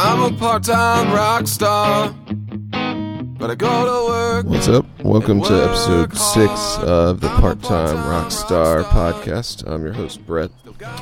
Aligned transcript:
I'm 0.00 0.32
a 0.32 0.38
part-time 0.38 1.12
rock 1.12 1.48
star, 1.48 2.14
but 3.36 3.50
I 3.50 3.56
go 3.56 3.66
to 3.84 4.08
work. 4.08 4.46
What's 4.46 4.68
up? 4.68 4.86
Welcome 5.02 5.42
to 5.42 5.64
episode 5.64 6.16
six 6.16 6.78
of 6.82 7.20
the 7.20 7.26
Part 7.30 7.60
Time 7.64 7.96
part-time 7.96 8.08
Rock 8.08 8.30
Star 8.30 8.84
podcast. 8.84 9.68
I'm 9.68 9.82
your 9.82 9.92
host, 9.92 10.24
Brett. 10.24 10.52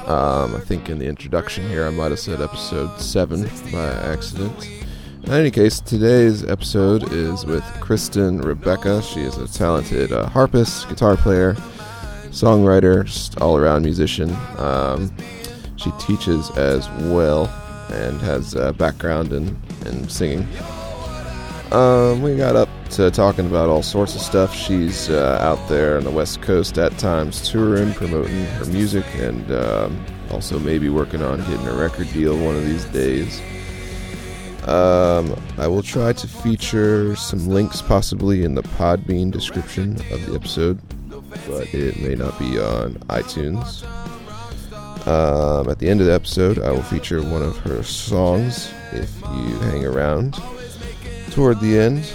Um, 0.06 0.56
I 0.56 0.61
think 0.64 0.88
in 0.88 0.98
the 0.98 1.04
introduction 1.04 1.69
here, 1.69 1.87
I 1.87 1.90
might 1.90 2.11
have 2.11 2.19
said 2.19 2.40
episode 2.40 2.98
seven 2.98 3.43
by 3.71 3.87
accident. 3.87 4.66
In 5.24 5.30
any 5.30 5.50
case, 5.50 5.78
today's 5.80 6.42
episode 6.46 7.12
is 7.12 7.44
with 7.44 7.64
Kristen 7.80 8.40
Rebecca. 8.40 9.02
She 9.02 9.20
is 9.20 9.36
a 9.36 9.46
talented 9.46 10.10
uh, 10.10 10.26
harpist, 10.30 10.88
guitar 10.88 11.18
player, 11.18 11.52
songwriter, 12.30 13.04
just 13.04 13.38
all 13.42 13.58
around 13.58 13.82
musician. 13.82 14.34
Um, 14.56 15.14
she 15.76 15.90
teaches 15.98 16.48
as 16.52 16.88
well 17.10 17.52
and 17.91 18.21
has 18.21 18.55
a 18.55 18.73
background 18.73 19.32
in, 19.32 19.57
in 19.84 20.09
singing. 20.09 20.46
Um, 21.73 22.23
we 22.23 22.37
got 22.37 22.55
up 22.55 22.69
to 22.91 23.10
talking 23.10 23.47
about 23.47 23.69
all 23.69 23.83
sorts 23.83 24.15
of 24.15 24.20
stuff. 24.20 24.55
She's 24.55 25.10
uh, 25.10 25.38
out 25.41 25.69
there 25.69 25.96
on 25.96 26.05
the 26.05 26.10
West 26.10 26.41
Coast 26.43 26.79
at 26.79 26.96
times 26.98 27.48
touring, 27.48 27.93
promoting 27.95 28.45
her 28.45 28.65
music, 28.66 29.05
and 29.16 29.51
um, 29.51 30.07
also 30.30 30.59
maybe 30.60 30.88
working 30.88 31.23
on 31.23 31.38
getting 31.41 31.66
a 31.66 31.74
record 31.74 32.10
deal 32.12 32.37
one 32.38 32.55
of 32.57 32.65
these 32.65 32.84
days. 32.87 33.41
Um, 34.68 35.37
I 35.59 35.66
will 35.68 35.82
try 35.82 36.12
to 36.12 36.27
feature 36.27 37.15
some 37.16 37.48
links 37.48 37.82
possibly 37.82 38.45
in 38.45 38.55
the 38.55 38.62
Podbean 38.62 39.30
description 39.30 39.93
of 40.12 40.27
the 40.27 40.34
episode, 40.34 40.80
but 41.48 41.73
it 41.74 42.01
may 42.01 42.15
not 42.15 42.38
be 42.38 42.59
on 42.59 42.95
iTunes. 43.09 43.84
Um, 45.06 45.69
at 45.69 45.78
the 45.78 45.88
end 45.88 46.01
of 46.01 46.06
the 46.06 46.12
episode, 46.12 46.59
I 46.59 46.73
will 46.73 46.83
feature 46.83 47.23
one 47.23 47.42
of 47.42 47.56
her 47.59 47.83
songs 47.84 48.73
if 48.92 49.20
you 49.20 49.59
hang 49.60 49.84
around 49.84 50.37
toward 51.30 51.60
the 51.60 51.79
end. 51.79 52.12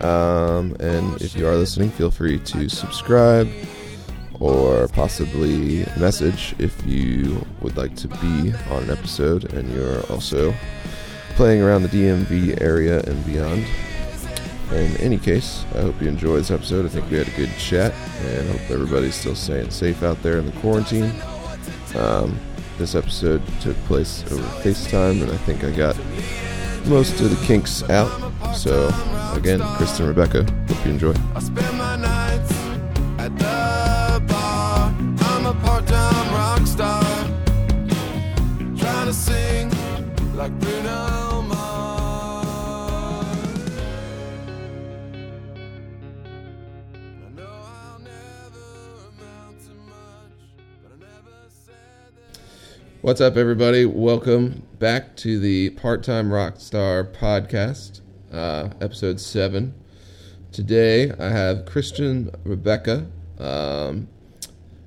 Um, 0.00 0.74
and 0.80 1.20
if 1.20 1.36
you 1.36 1.46
are 1.46 1.56
listening, 1.56 1.90
feel 1.90 2.10
free 2.10 2.38
to 2.38 2.70
subscribe 2.70 3.50
or 4.40 4.88
possibly 4.88 5.84
message 5.98 6.54
if 6.58 6.74
you 6.86 7.44
would 7.60 7.76
like 7.76 7.94
to 7.96 8.08
be 8.08 8.54
on 8.70 8.84
an 8.84 8.90
episode 8.90 9.52
and 9.52 9.70
you're 9.70 10.00
also 10.06 10.54
playing 11.34 11.60
around 11.60 11.82
the 11.82 11.88
DMV 11.88 12.60
area 12.62 13.02
and 13.02 13.26
beyond. 13.26 13.66
In 14.72 14.96
any 14.98 15.18
case, 15.18 15.64
I 15.74 15.80
hope 15.82 16.00
you 16.00 16.08
enjoyed 16.08 16.40
this 16.40 16.50
episode. 16.50 16.86
I 16.86 16.88
think 16.88 17.10
we 17.10 17.18
had 17.18 17.28
a 17.28 17.32
good 17.32 17.50
chat 17.58 17.92
and 18.22 18.48
hope 18.48 18.70
everybody's 18.70 19.16
still 19.16 19.34
staying 19.34 19.70
safe 19.70 20.02
out 20.02 20.22
there 20.22 20.38
in 20.38 20.46
the 20.46 20.52
quarantine. 20.60 21.12
Um, 21.96 22.38
this 22.78 22.94
episode 22.94 23.42
took 23.60 23.76
place 23.84 24.24
over 24.32 24.42
FaceTime, 24.62 25.22
and 25.22 25.30
I 25.30 25.36
think 25.38 25.64
I 25.64 25.70
got 25.70 25.96
most 26.86 27.20
of 27.20 27.30
the 27.30 27.46
kinks 27.46 27.82
out. 27.90 28.10
So, 28.54 28.88
again, 29.34 29.60
Kristen 29.76 30.06
Rebecca, 30.06 30.44
hope 30.68 30.84
you 30.86 30.92
enjoy. 30.92 31.14
What's 53.10 53.20
up, 53.20 53.36
everybody? 53.36 53.86
Welcome 53.86 54.62
back 54.78 55.16
to 55.16 55.40
the 55.40 55.70
Part 55.70 56.04
Time 56.04 56.30
Rockstar 56.30 57.12
podcast, 57.12 58.02
uh, 58.32 58.68
episode 58.80 59.18
7. 59.18 59.74
Today, 60.52 61.10
I 61.18 61.30
have 61.30 61.66
Christian 61.66 62.30
Rebecca. 62.44 63.08
Um, 63.36 64.06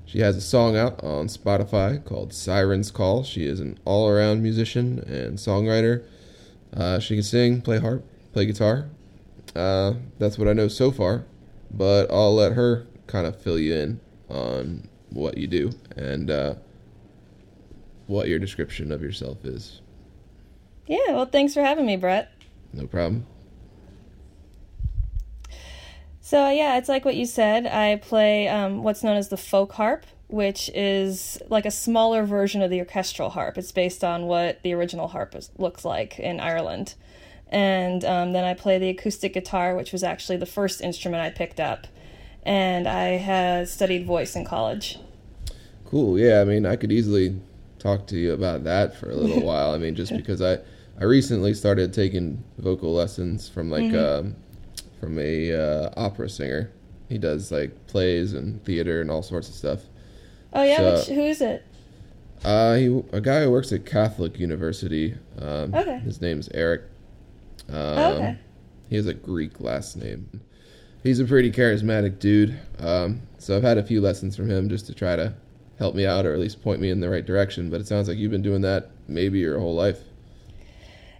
she 0.06 0.20
has 0.20 0.38
a 0.38 0.40
song 0.40 0.74
out 0.74 1.04
on 1.04 1.26
Spotify 1.26 2.02
called 2.02 2.32
Siren's 2.32 2.90
Call. 2.90 3.24
She 3.24 3.44
is 3.44 3.60
an 3.60 3.78
all 3.84 4.08
around 4.08 4.42
musician 4.42 5.00
and 5.00 5.36
songwriter. 5.36 6.02
Uh, 6.74 7.00
she 7.00 7.16
can 7.16 7.22
sing, 7.22 7.60
play 7.60 7.78
harp, 7.78 8.06
play 8.32 8.46
guitar. 8.46 8.88
Uh, 9.54 9.96
that's 10.18 10.38
what 10.38 10.48
I 10.48 10.54
know 10.54 10.68
so 10.68 10.90
far, 10.90 11.26
but 11.70 12.10
I'll 12.10 12.34
let 12.34 12.52
her 12.52 12.86
kind 13.06 13.26
of 13.26 13.38
fill 13.38 13.58
you 13.58 13.74
in 13.74 14.00
on 14.30 14.88
what 15.10 15.36
you 15.36 15.46
do 15.46 15.72
and 15.94 16.30
uh, 16.30 16.54
what 18.06 18.28
your 18.28 18.38
description 18.38 18.92
of 18.92 19.02
yourself 19.02 19.44
is. 19.44 19.80
Yeah, 20.86 20.98
well, 21.08 21.26
thanks 21.26 21.54
for 21.54 21.62
having 21.62 21.86
me, 21.86 21.96
Brett. 21.96 22.30
No 22.72 22.86
problem. 22.86 23.26
So, 26.20 26.48
yeah, 26.50 26.78
it's 26.78 26.88
like 26.88 27.04
what 27.04 27.16
you 27.16 27.26
said. 27.26 27.66
I 27.66 27.96
play 27.96 28.48
um, 28.48 28.82
what's 28.82 29.02
known 29.02 29.16
as 29.16 29.28
the 29.28 29.36
folk 29.36 29.72
harp, 29.72 30.06
which 30.28 30.70
is 30.74 31.38
like 31.48 31.66
a 31.66 31.70
smaller 31.70 32.24
version 32.24 32.62
of 32.62 32.70
the 32.70 32.80
orchestral 32.80 33.30
harp. 33.30 33.58
It's 33.58 33.72
based 33.72 34.02
on 34.02 34.24
what 34.24 34.62
the 34.62 34.72
original 34.72 35.08
harp 35.08 35.34
is, 35.34 35.50
looks 35.58 35.84
like 35.84 36.18
in 36.18 36.40
Ireland. 36.40 36.94
And 37.48 38.04
um, 38.04 38.32
then 38.32 38.44
I 38.44 38.54
play 38.54 38.78
the 38.78 38.88
acoustic 38.88 39.34
guitar, 39.34 39.74
which 39.76 39.92
was 39.92 40.02
actually 40.02 40.38
the 40.38 40.46
first 40.46 40.80
instrument 40.80 41.22
I 41.22 41.30
picked 41.30 41.60
up. 41.60 41.86
And 42.42 42.88
I 42.88 43.18
had 43.18 43.68
studied 43.68 44.06
voice 44.06 44.34
in 44.34 44.44
college. 44.44 44.98
Cool. 45.86 46.18
Yeah, 46.18 46.40
I 46.40 46.44
mean, 46.44 46.66
I 46.66 46.76
could 46.76 46.90
easily 46.90 47.38
talk 47.84 48.06
to 48.08 48.16
you 48.16 48.32
about 48.32 48.64
that 48.64 48.96
for 48.96 49.10
a 49.10 49.14
little 49.14 49.42
while. 49.46 49.72
I 49.72 49.78
mean, 49.78 49.94
just 49.94 50.16
because 50.16 50.42
I 50.42 50.58
I 50.98 51.04
recently 51.04 51.54
started 51.54 51.92
taking 51.92 52.42
vocal 52.58 52.92
lessons 52.92 53.48
from 53.48 53.70
like 53.70 53.92
um, 53.94 54.34
from 54.98 55.18
a 55.18 55.52
uh, 55.52 55.90
opera 55.96 56.28
singer. 56.28 56.70
He 57.08 57.18
does 57.18 57.52
like 57.52 57.86
plays 57.86 58.32
and 58.32 58.64
theater 58.64 59.00
and 59.02 59.10
all 59.10 59.22
sorts 59.22 59.48
of 59.48 59.54
stuff. 59.54 59.80
Oh, 60.52 60.62
yeah? 60.64 60.76
So- 60.78 60.94
which, 60.94 61.06
who 61.08 61.22
is 61.26 61.40
it? 61.42 61.62
Uh, 62.44 62.74
he 62.74 63.02
a 63.12 63.20
guy 63.20 63.42
who 63.42 63.50
works 63.50 63.72
at 63.72 63.86
Catholic 63.86 64.38
University. 64.38 65.14
Um, 65.38 65.74
Okay. 65.74 65.98
His 66.00 66.20
name's 66.20 66.48
Eric. 66.54 66.82
Um, 67.68 67.76
okay. 67.76 68.38
He 68.90 68.96
has 68.96 69.06
a 69.06 69.14
Greek 69.14 69.60
last 69.60 69.96
name. 69.96 70.40
He's 71.02 71.20
a 71.20 71.24
pretty 71.24 71.50
charismatic 71.50 72.18
dude. 72.18 72.58
Um, 72.78 73.22
so 73.38 73.56
I've 73.56 73.62
had 73.62 73.78
a 73.78 73.82
few 73.82 74.00
lessons 74.00 74.36
from 74.36 74.50
him 74.50 74.68
just 74.68 74.86
to 74.86 74.94
try 74.94 75.16
to 75.16 75.34
help 75.78 75.94
me 75.94 76.06
out 76.06 76.26
or 76.26 76.32
at 76.32 76.38
least 76.38 76.62
point 76.62 76.80
me 76.80 76.90
in 76.90 77.00
the 77.00 77.10
right 77.10 77.24
direction. 77.24 77.70
But 77.70 77.80
it 77.80 77.86
sounds 77.86 78.08
like 78.08 78.18
you've 78.18 78.30
been 78.30 78.42
doing 78.42 78.62
that 78.62 78.90
maybe 79.08 79.38
your 79.38 79.58
whole 79.58 79.74
life. 79.74 80.00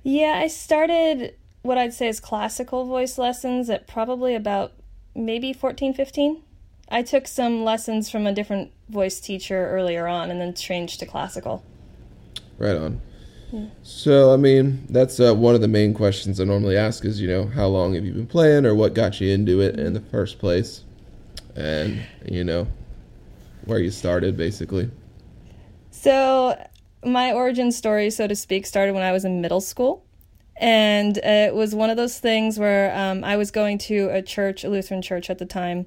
Yeah, 0.02 0.34
I 0.36 0.48
started 0.48 1.34
what 1.62 1.78
I'd 1.78 1.94
say 1.94 2.08
is 2.08 2.20
classical 2.20 2.84
voice 2.84 3.16
lessons 3.16 3.70
at 3.70 3.86
probably 3.86 4.34
about 4.34 4.72
maybe 5.14 5.52
14, 5.52 5.94
15. 5.94 6.42
I 6.90 7.02
took 7.02 7.26
some 7.26 7.64
lessons 7.64 8.10
from 8.10 8.26
a 8.26 8.32
different 8.32 8.70
voice 8.90 9.18
teacher 9.18 9.70
earlier 9.70 10.06
on 10.06 10.30
and 10.30 10.40
then 10.40 10.52
changed 10.52 11.00
to 11.00 11.06
classical. 11.06 11.64
Right 12.58 12.76
on. 12.76 13.00
So 13.82 14.32
I 14.32 14.36
mean, 14.36 14.84
that's 14.90 15.20
uh, 15.20 15.34
one 15.34 15.54
of 15.54 15.60
the 15.60 15.68
main 15.68 15.94
questions 15.94 16.40
I 16.40 16.44
normally 16.44 16.76
ask 16.76 17.04
is 17.04 17.20
you 17.20 17.28
know 17.28 17.46
how 17.46 17.66
long 17.66 17.94
have 17.94 18.04
you 18.04 18.12
been 18.12 18.26
playing 18.26 18.66
or 18.66 18.74
what 18.74 18.94
got 18.94 19.20
you 19.20 19.32
into 19.32 19.60
it 19.60 19.78
in 19.78 19.92
the 19.92 20.00
first 20.00 20.38
place, 20.38 20.82
and 21.54 22.04
you 22.24 22.42
know 22.42 22.66
where 23.66 23.78
you 23.78 23.90
started 23.90 24.36
basically. 24.36 24.90
So, 25.90 26.58
my 27.04 27.32
origin 27.32 27.70
story, 27.70 28.10
so 28.10 28.26
to 28.26 28.34
speak, 28.34 28.66
started 28.66 28.94
when 28.94 29.02
I 29.02 29.12
was 29.12 29.24
in 29.24 29.40
middle 29.40 29.60
school. 29.60 30.04
And 30.56 31.16
it 31.18 31.54
was 31.54 31.74
one 31.74 31.90
of 31.90 31.96
those 31.96 32.18
things 32.18 32.58
where 32.58 32.96
um, 32.96 33.24
I 33.24 33.36
was 33.36 33.50
going 33.50 33.78
to 33.78 34.08
a 34.10 34.22
church, 34.22 34.64
a 34.64 34.68
Lutheran 34.68 35.02
church 35.02 35.28
at 35.28 35.38
the 35.38 35.46
time, 35.46 35.86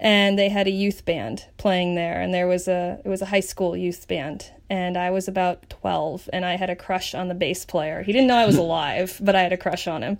and 0.00 0.38
they 0.38 0.48
had 0.48 0.66
a 0.66 0.70
youth 0.70 1.04
band 1.04 1.46
playing 1.56 1.94
there. 1.94 2.20
And 2.20 2.34
there 2.34 2.46
was 2.46 2.68
a 2.68 3.00
it 3.04 3.08
was 3.08 3.22
a 3.22 3.26
high 3.26 3.40
school 3.40 3.76
youth 3.76 4.08
band, 4.08 4.50
and 4.68 4.96
I 4.96 5.10
was 5.10 5.28
about 5.28 5.70
twelve, 5.70 6.28
and 6.32 6.44
I 6.44 6.56
had 6.56 6.70
a 6.70 6.76
crush 6.76 7.14
on 7.14 7.28
the 7.28 7.34
bass 7.34 7.64
player. 7.64 8.02
He 8.02 8.12
didn't 8.12 8.26
know 8.26 8.36
I 8.36 8.46
was 8.46 8.56
alive, 8.66 9.18
but 9.22 9.36
I 9.36 9.42
had 9.42 9.52
a 9.52 9.56
crush 9.56 9.86
on 9.86 10.02
him. 10.02 10.18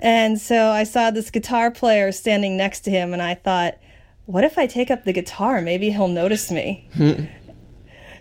And 0.00 0.40
so 0.40 0.70
I 0.70 0.84
saw 0.84 1.10
this 1.10 1.30
guitar 1.30 1.70
player 1.70 2.10
standing 2.12 2.56
next 2.56 2.80
to 2.80 2.90
him, 2.90 3.12
and 3.12 3.22
I 3.22 3.34
thought, 3.34 3.78
what 4.26 4.44
if 4.44 4.58
I 4.58 4.66
take 4.66 4.90
up 4.90 5.04
the 5.04 5.12
guitar? 5.12 5.60
Maybe 5.60 5.90
he'll 5.90 6.08
notice 6.08 6.50
me. 6.50 6.88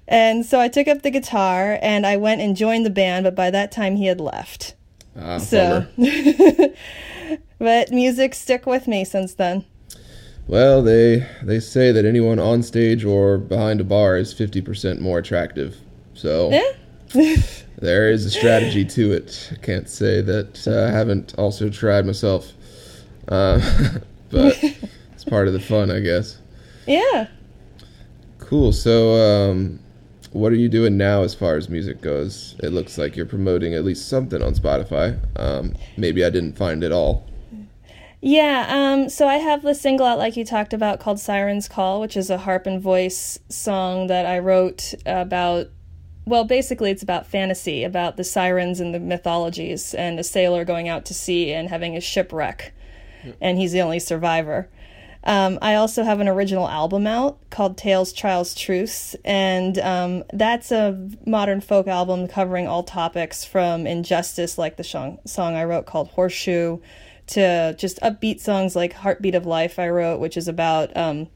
And 0.07 0.45
so 0.45 0.59
I 0.59 0.67
took 0.67 0.87
up 0.87 1.01
the 1.01 1.09
guitar 1.09 1.79
and 1.81 2.05
I 2.05 2.17
went 2.17 2.41
and 2.41 2.55
joined 2.55 2.85
the 2.85 2.91
band, 2.91 3.23
but 3.23 3.35
by 3.35 3.49
that 3.51 3.71
time 3.71 3.95
he 3.95 4.05
had 4.05 4.21
left. 4.21 4.75
Ah, 5.19 5.39
So, 5.39 5.85
but 7.59 7.91
music 7.91 8.35
stuck 8.35 8.65
with 8.65 8.87
me 8.87 9.03
since 9.03 9.33
then. 9.33 9.65
Well, 10.47 10.83
they 10.83 11.27
they 11.41 11.59
say 11.59 11.91
that 11.91 12.05
anyone 12.05 12.37
on 12.37 12.61
stage 12.61 13.03
or 13.03 13.39
behind 13.39 13.81
a 13.81 13.83
bar 13.83 14.15
is 14.15 14.31
fifty 14.31 14.61
percent 14.61 15.01
more 15.01 15.17
attractive. 15.17 15.77
So 16.13 16.51
Yeah. 16.51 17.35
there 17.79 18.11
is 18.11 18.25
a 18.25 18.29
strategy 18.29 18.85
to 18.85 19.11
it. 19.13 19.49
I 19.53 19.55
can't 19.55 19.89
say 19.89 20.21
that 20.21 20.67
uh, 20.67 20.85
I 20.85 20.91
haven't 20.91 21.33
also 21.37 21.69
tried 21.69 22.05
myself, 22.05 22.51
uh, 23.27 23.59
but 24.29 24.55
it's 25.25 25.30
part 25.31 25.48
of 25.48 25.54
the 25.54 25.60
fun, 25.60 25.89
I 25.89 26.01
guess. 26.01 26.38
Yeah. 26.86 27.27
Cool. 28.38 28.72
So, 28.72 29.16
um, 29.16 29.80
what 30.31 30.51
are 30.51 30.56
you 30.56 30.69
doing 30.69 30.98
now 30.98 31.24
as 31.24 31.33
far 31.33 31.56
as 31.56 31.68
music 31.68 32.01
goes? 32.01 32.56
It 32.62 32.69
looks 32.74 32.98
like 32.98 33.16
you're 33.16 33.25
promoting 33.25 33.74
at 33.74 33.83
least 33.83 34.07
something 34.07 34.42
on 34.42 34.54
Spotify. 34.54 35.18
Um, 35.36 35.74
maybe 35.98 36.24
I 36.24 36.30
didn't 36.30 36.57
find 36.57 36.83
it 36.83 36.92
all. 36.92 37.25
Yeah, 38.22 38.66
um, 38.69 39.10
so 39.10 39.27
I 39.27 39.36
have 39.36 39.62
the 39.62 39.74
single 39.74 40.06
out, 40.06 40.18
like 40.18 40.36
you 40.36 40.45
talked 40.45 40.74
about, 40.74 41.00
called 41.00 41.19
Siren's 41.19 41.68
Call, 41.68 42.01
which 42.01 42.18
is 42.18 42.30
a 42.30 42.39
harp 42.39 42.66
and 42.68 42.81
voice 42.81 43.39
song 43.50 44.07
that 44.07 44.25
I 44.25 44.39
wrote 44.39 44.94
about. 45.06 45.68
Well, 46.25 46.44
basically, 46.44 46.92
it's 46.92 47.04
about 47.04 47.27
fantasy, 47.27 47.83
about 47.83 48.18
the 48.18 48.24
sirens 48.24 48.80
and 48.80 48.94
the 48.94 49.00
mythologies, 49.00 49.94
and 49.94 50.19
a 50.19 50.24
sailor 50.24 50.66
going 50.66 50.88
out 50.88 51.06
to 51.06 51.13
sea 51.13 51.54
and 51.54 51.69
having 51.69 51.95
a 51.95 52.01
shipwreck, 52.01 52.74
and 53.39 53.57
he's 53.57 53.72
the 53.72 53.81
only 53.81 54.00
survivor. 54.00 54.69
Um, 55.25 55.57
I 55.62 55.75
also 55.75 56.04
have 56.04 56.19
an 56.19 56.27
original 56.27 56.68
album 56.69 57.07
out 57.07 57.39
called 57.50 57.77
Tales, 57.77 58.13
Trials, 58.13 58.54
Truths, 58.54 59.16
and 59.25 59.80
um, 59.80 60.24
that's 60.31 60.72
a 60.72 61.10
modern 61.25 61.62
folk 61.62 61.88
album 61.88 62.27
covering 62.27 62.68
all 62.68 62.83
topics 62.83 63.44
from 63.44 63.88
injustice, 63.88 64.60
like 64.60 64.77
the 64.77 64.83
song, 64.83 65.18
song 65.25 65.56
I 65.56 65.63
wrote 65.63 65.88
called 65.88 66.10
Horseshoe, 66.10 66.77
to 67.27 67.75
just 67.80 68.00
upbeat 68.01 68.39
songs 68.39 68.75
like 68.75 68.94
Heartbeat 68.94 69.33
of 69.33 69.48
Life, 69.48 69.80
I 69.80 69.89
wrote, 69.89 70.19
which 70.19 70.38
is 70.38 70.48
about 70.48 70.95
um, 70.95 71.27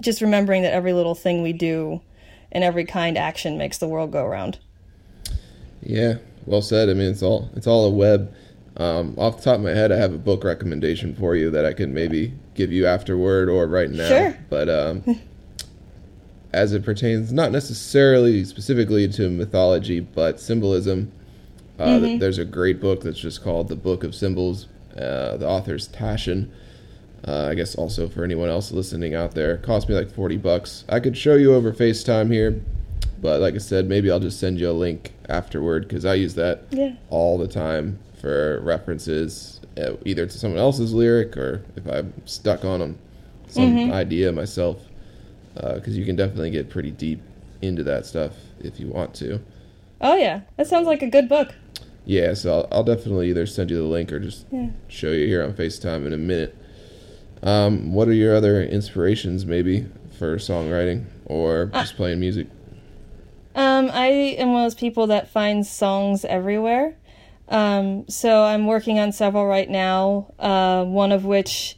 just 0.00 0.20
remembering 0.20 0.62
that 0.62 0.72
every 0.72 0.92
little 0.92 1.16
thing 1.16 1.42
we 1.42 1.52
do 1.52 2.00
and 2.52 2.62
every 2.62 2.84
kind 2.84 3.18
action 3.18 3.58
makes 3.58 3.78
the 3.78 3.88
world 3.88 4.12
go 4.12 4.24
around. 4.24 4.60
Yeah, 5.82 6.18
well 6.46 6.62
said. 6.62 6.88
I 6.88 6.94
mean, 6.94 7.10
it's 7.10 7.22
all 7.22 7.50
it's 7.56 7.66
all 7.66 7.86
a 7.86 7.90
web. 7.90 8.32
Um, 8.76 9.14
off 9.18 9.38
the 9.38 9.42
top 9.42 9.56
of 9.56 9.62
my 9.62 9.70
head, 9.70 9.90
I 9.90 9.96
have 9.96 10.12
a 10.12 10.18
book 10.18 10.44
recommendation 10.44 11.14
for 11.16 11.34
you 11.34 11.50
that 11.50 11.64
I 11.64 11.72
can 11.72 11.92
maybe 11.92 12.34
give 12.56 12.72
you 12.72 12.86
afterward 12.86 13.48
or 13.48 13.66
right 13.66 13.90
now. 13.90 14.08
Sure. 14.08 14.38
But 14.48 14.68
um, 14.68 15.04
as 16.52 16.72
it 16.72 16.84
pertains, 16.84 17.32
not 17.32 17.52
necessarily 17.52 18.44
specifically 18.44 19.06
to 19.08 19.28
mythology, 19.30 20.00
but 20.00 20.40
symbolism, 20.40 21.12
uh, 21.78 21.98
th- 22.00 22.20
there's 22.20 22.38
a 22.38 22.44
great 22.44 22.80
book 22.80 23.02
that's 23.02 23.18
just 23.18 23.42
called 23.42 23.68
The 23.68 23.76
Book 23.76 24.02
of 24.04 24.14
Symbols. 24.14 24.68
Uh, 24.96 25.36
the 25.36 25.46
author's 25.46 25.88
Taschen. 25.88 26.48
Uh, 27.26 27.48
I 27.50 27.54
guess 27.54 27.74
also 27.74 28.08
for 28.08 28.24
anyone 28.24 28.48
else 28.48 28.70
listening 28.72 29.14
out 29.14 29.32
there, 29.34 29.54
it 29.56 29.62
cost 29.62 29.88
me 29.88 29.94
like 29.94 30.10
40 30.10 30.36
bucks. 30.38 30.84
I 30.88 31.00
could 31.00 31.16
show 31.16 31.34
you 31.34 31.54
over 31.54 31.72
FaceTime 31.72 32.32
here, 32.32 32.62
but 33.20 33.40
like 33.40 33.54
I 33.54 33.58
said, 33.58 33.88
maybe 33.88 34.10
I'll 34.10 34.20
just 34.20 34.38
send 34.40 34.58
you 34.60 34.70
a 34.70 34.72
link 34.72 35.12
afterward 35.28 35.82
because 35.88 36.04
I 36.04 36.14
use 36.14 36.34
that 36.36 36.62
Yeah. 36.70 36.94
all 37.10 37.36
the 37.36 37.48
time 37.48 37.98
for 38.20 38.60
references, 38.62 39.55
either 40.04 40.26
to 40.26 40.38
someone 40.38 40.58
else's 40.60 40.92
lyric 40.94 41.36
or 41.36 41.62
if 41.76 41.86
I'm 41.86 42.12
stuck 42.24 42.64
on 42.64 42.80
'em- 42.82 42.98
some 43.48 43.92
idea 43.92 44.32
myself. 44.32 44.78
Because 45.54 45.96
you 45.96 46.04
can 46.04 46.16
definitely 46.16 46.50
get 46.50 46.68
pretty 46.68 46.90
deep 46.90 47.20
into 47.62 47.82
that 47.84 48.04
stuff 48.04 48.32
if 48.60 48.78
you 48.78 48.88
want 48.88 49.14
to. 49.14 49.40
Oh, 50.00 50.14
yeah, 50.14 50.40
that 50.56 50.66
sounds 50.66 50.86
like 50.86 51.00
a 51.02 51.08
good 51.08 51.28
book. 51.28 51.54
Yeah, 52.04 52.34
so 52.34 52.52
I'll, 52.52 52.68
I'll 52.70 52.84
definitely 52.84 53.30
either 53.30 53.46
send 53.46 53.70
you 53.70 53.78
the 53.78 53.82
link 53.84 54.12
or 54.12 54.20
just 54.20 54.44
Yeah. 54.52 54.68
show 54.88 55.10
you 55.10 55.26
here 55.26 55.42
on 55.42 55.54
FaceTime 55.54 56.06
in 56.06 56.12
a 56.12 56.18
minute. 56.18 56.54
Um, 57.42 57.92
what 57.94 58.06
are 58.08 58.12
your 58.12 58.34
other 58.36 58.62
inspirations, 58.62 59.46
maybe, 59.46 59.86
for 60.18 60.36
songwriting 60.36 61.04
or 61.24 61.66
just 61.72 61.96
playing 61.96 62.20
music? 62.20 62.46
Um, 63.54 63.90
I 63.92 64.06
am 64.38 64.52
one 64.52 64.62
of 64.64 64.66
those 64.66 64.74
people 64.78 65.06
that 65.08 65.28
finds 65.28 65.70
songs 65.70 66.24
everywhere. 66.26 66.94
Um, 67.48 68.08
so 68.08 68.44
I'm 68.44 68.66
working 68.66 68.98
on 68.98 69.12
several 69.12 69.46
right 69.46 69.68
now. 69.68 70.32
Uh, 70.38 70.84
one 70.84 71.12
of 71.12 71.24
which, 71.24 71.76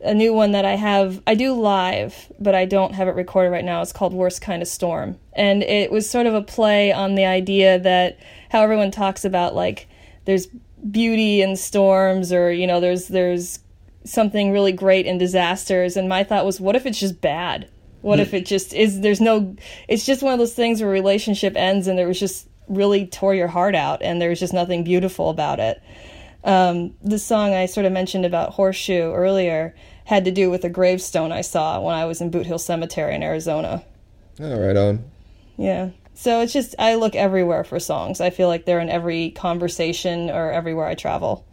a 0.00 0.14
new 0.14 0.32
one 0.34 0.52
that 0.52 0.64
I 0.64 0.74
have, 0.74 1.22
I 1.26 1.34
do 1.34 1.52
live, 1.52 2.32
but 2.38 2.54
I 2.54 2.64
don't 2.64 2.94
have 2.94 3.08
it 3.08 3.14
recorded 3.14 3.50
right 3.50 3.64
now. 3.64 3.82
It's 3.82 3.92
called 3.92 4.12
Worst 4.12 4.42
Kind 4.42 4.62
of 4.62 4.68
Storm, 4.68 5.18
and 5.32 5.62
it 5.62 5.90
was 5.90 6.08
sort 6.08 6.26
of 6.26 6.34
a 6.34 6.42
play 6.42 6.92
on 6.92 7.14
the 7.14 7.24
idea 7.24 7.78
that 7.78 8.18
how 8.50 8.62
everyone 8.62 8.90
talks 8.90 9.24
about 9.24 9.54
like 9.54 9.88
there's 10.24 10.48
beauty 10.90 11.40
in 11.40 11.56
storms, 11.56 12.32
or 12.32 12.52
you 12.52 12.66
know, 12.66 12.80
there's 12.80 13.08
there's 13.08 13.60
something 14.04 14.50
really 14.50 14.72
great 14.72 15.06
in 15.06 15.18
disasters, 15.18 15.96
and 15.96 16.08
my 16.08 16.24
thought 16.24 16.44
was, 16.44 16.60
what 16.60 16.76
if 16.76 16.84
it's 16.86 16.98
just 16.98 17.20
bad? 17.20 17.68
What 18.02 18.18
if 18.18 18.34
it 18.34 18.46
just 18.46 18.74
is? 18.74 19.00
There's 19.00 19.20
no. 19.20 19.56
It's 19.86 20.04
just 20.04 20.22
one 20.22 20.32
of 20.32 20.40
those 20.40 20.54
things 20.54 20.80
where 20.80 20.90
a 20.90 20.92
relationship 20.92 21.54
ends 21.54 21.86
and 21.86 21.96
there 21.96 22.08
was 22.08 22.18
just 22.18 22.48
really 22.72 23.06
tore 23.06 23.34
your 23.34 23.48
heart 23.48 23.74
out 23.74 24.02
and 24.02 24.20
there's 24.20 24.40
just 24.40 24.52
nothing 24.52 24.84
beautiful 24.84 25.30
about 25.30 25.60
it. 25.60 25.82
Um, 26.44 26.94
the 27.02 27.18
song 27.18 27.54
I 27.54 27.66
sort 27.66 27.86
of 27.86 27.92
mentioned 27.92 28.26
about 28.26 28.50
Horseshoe 28.50 29.12
earlier 29.12 29.74
had 30.04 30.24
to 30.24 30.30
do 30.30 30.50
with 30.50 30.64
a 30.64 30.68
gravestone 30.68 31.30
I 31.30 31.42
saw 31.42 31.80
when 31.80 31.94
I 31.94 32.04
was 32.04 32.20
in 32.20 32.30
Boot 32.30 32.46
Hill 32.46 32.58
Cemetery 32.58 33.14
in 33.14 33.22
Arizona. 33.22 33.84
Oh, 34.40 34.58
right 34.58 34.76
on. 34.76 35.04
Yeah. 35.56 35.90
So 36.14 36.40
it's 36.40 36.52
just, 36.52 36.74
I 36.78 36.96
look 36.96 37.14
everywhere 37.14 37.64
for 37.64 37.78
songs. 37.78 38.20
I 38.20 38.30
feel 38.30 38.48
like 38.48 38.64
they're 38.64 38.80
in 38.80 38.90
every 38.90 39.30
conversation 39.30 40.30
or 40.30 40.50
everywhere 40.50 40.86
I 40.86 40.94
travel. 40.94 41.44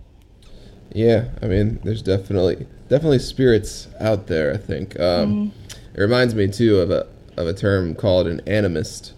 Yeah, 0.92 1.30
I 1.42 1.46
mean, 1.46 1.80
there's 1.84 2.02
definitely 2.02 2.66
definitely 2.88 3.20
spirits 3.20 3.88
out 4.00 4.28
there. 4.28 4.54
I 4.54 4.58
think 4.58 5.00
um, 5.00 5.54
it 5.94 6.02
reminds 6.02 6.34
me 6.34 6.48
too 6.48 6.80
of 6.80 6.90
a 6.92 7.08
of 7.38 7.48
a 7.48 7.54
term 7.54 7.96
called 7.96 8.28
an 8.28 8.42
animist, 8.48 9.12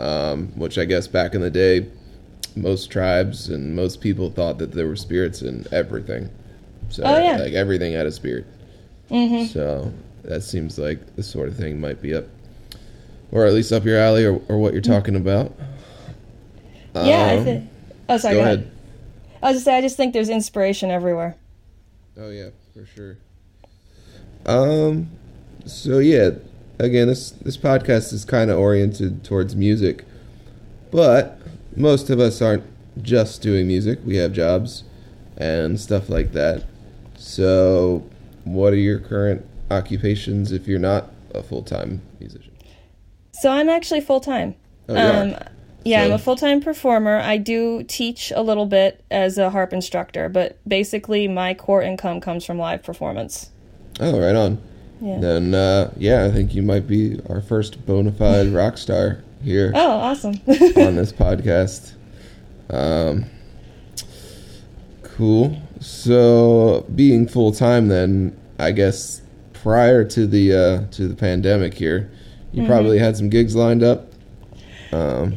um, 0.00 0.48
which 0.56 0.78
I 0.78 0.84
guess 0.84 1.06
back 1.06 1.34
in 1.34 1.40
the 1.40 1.50
day, 1.50 1.86
most 2.56 2.90
tribes 2.90 3.48
and 3.48 3.76
most 3.76 4.00
people 4.00 4.30
thought 4.30 4.58
that 4.58 4.72
there 4.72 4.86
were 4.88 4.96
spirits 4.96 5.42
in 5.42 5.66
everything. 5.72 6.28
So 6.88 7.04
Oh, 7.04 7.18
yeah. 7.22 7.36
like 7.36 7.52
everything 7.52 7.92
had 7.92 8.06
a 8.06 8.12
spirit. 8.12 8.46
Mm-hmm. 9.10 9.44
So 9.46 9.92
that 10.24 10.42
seems 10.42 10.78
like 10.78 11.16
the 11.16 11.22
sort 11.22 11.48
of 11.48 11.56
thing 11.56 11.80
might 11.80 12.00
be 12.02 12.14
up, 12.14 12.24
or 13.30 13.46
at 13.46 13.52
least 13.52 13.72
up 13.72 13.84
your 13.84 13.98
alley, 13.98 14.24
or, 14.24 14.40
or 14.48 14.58
what 14.58 14.72
you're 14.72 14.82
talking 14.82 15.16
about. 15.16 15.52
yeah. 16.94 17.26
I 17.26 17.36
Um, 17.38 17.44
think. 17.44 17.70
Oh, 18.08 18.16
sorry. 18.16 18.34
go 18.34 18.40
Go, 18.40 18.44
ahead. 18.44 18.58
ahead. 18.60 18.70
I 19.42 19.46
was 19.48 19.56
just 19.56 19.64
say 19.64 19.76
I 19.76 19.80
just 19.80 19.96
think 19.96 20.12
there's 20.12 20.28
inspiration 20.28 20.90
everywhere. 20.90 21.36
Oh 22.18 22.28
yeah, 22.30 22.50
for 22.74 22.84
sure. 22.84 23.16
Um, 24.46 25.10
so 25.64 25.98
yeah, 25.98 26.30
again, 26.80 27.08
this 27.08 27.30
this 27.30 27.56
podcast 27.56 28.12
is 28.12 28.24
kind 28.24 28.50
of 28.50 28.58
oriented 28.58 29.24
towards 29.24 29.54
music, 29.56 30.04
but 30.90 31.38
most 31.76 32.10
of 32.10 32.20
us 32.20 32.42
aren't 32.42 32.64
just 33.02 33.42
doing 33.42 33.66
music. 33.66 34.00
We 34.04 34.16
have 34.16 34.32
jobs 34.32 34.84
and 35.36 35.80
stuff 35.80 36.08
like 36.08 36.32
that. 36.32 36.64
So, 37.16 38.06
what 38.44 38.72
are 38.72 38.76
your 38.76 38.98
current 38.98 39.44
occupations 39.70 40.52
if 40.52 40.66
you're 40.66 40.78
not 40.78 41.10
a 41.34 41.42
full 41.42 41.62
time 41.62 42.02
musician? 42.18 42.52
So 43.32 43.50
I'm 43.50 43.68
actually 43.68 44.00
full 44.02 44.20
time. 44.20 44.54
Oh. 44.88 45.22
Um, 45.22 45.36
yeah, 45.84 46.02
I'm 46.02 46.12
a 46.12 46.18
full 46.18 46.36
time 46.36 46.60
performer. 46.60 47.18
I 47.18 47.38
do 47.38 47.82
teach 47.84 48.32
a 48.34 48.42
little 48.42 48.66
bit 48.66 49.02
as 49.10 49.38
a 49.38 49.48
harp 49.48 49.72
instructor, 49.72 50.28
but 50.28 50.58
basically 50.68 51.26
my 51.26 51.54
core 51.54 51.80
income 51.80 52.20
comes 52.20 52.44
from 52.44 52.58
live 52.58 52.82
performance. 52.82 53.50
Oh, 53.98 54.20
right 54.20 54.34
on. 54.34 54.60
Yeah. 55.00 55.18
Then, 55.18 55.54
uh, 55.54 55.92
yeah, 55.96 56.24
I 56.24 56.30
think 56.30 56.54
you 56.54 56.62
might 56.62 56.86
be 56.86 57.20
our 57.28 57.40
first 57.40 57.84
bona 57.86 58.12
fide 58.12 58.48
rock 58.52 58.78
star 58.78 59.22
here. 59.42 59.72
Oh, 59.74 59.90
awesome. 59.92 60.34
on 60.46 60.96
this 60.96 61.12
podcast. 61.12 61.92
Um, 62.68 63.24
cool. 65.02 65.60
So, 65.80 66.86
being 66.94 67.26
full 67.26 67.52
time, 67.52 67.88
then 67.88 68.38
I 68.58 68.72
guess 68.72 69.22
prior 69.54 70.04
to 70.04 70.26
the 70.26 70.52
uh, 70.54 70.86
to 70.92 71.08
the 71.08 71.14
pandemic 71.14 71.74
here, 71.74 72.10
you 72.52 72.66
probably 72.66 72.98
had 72.98 73.16
some 73.16 73.28
gigs 73.28 73.56
lined 73.56 73.82
up. 73.82 74.12
Um, 74.92 75.34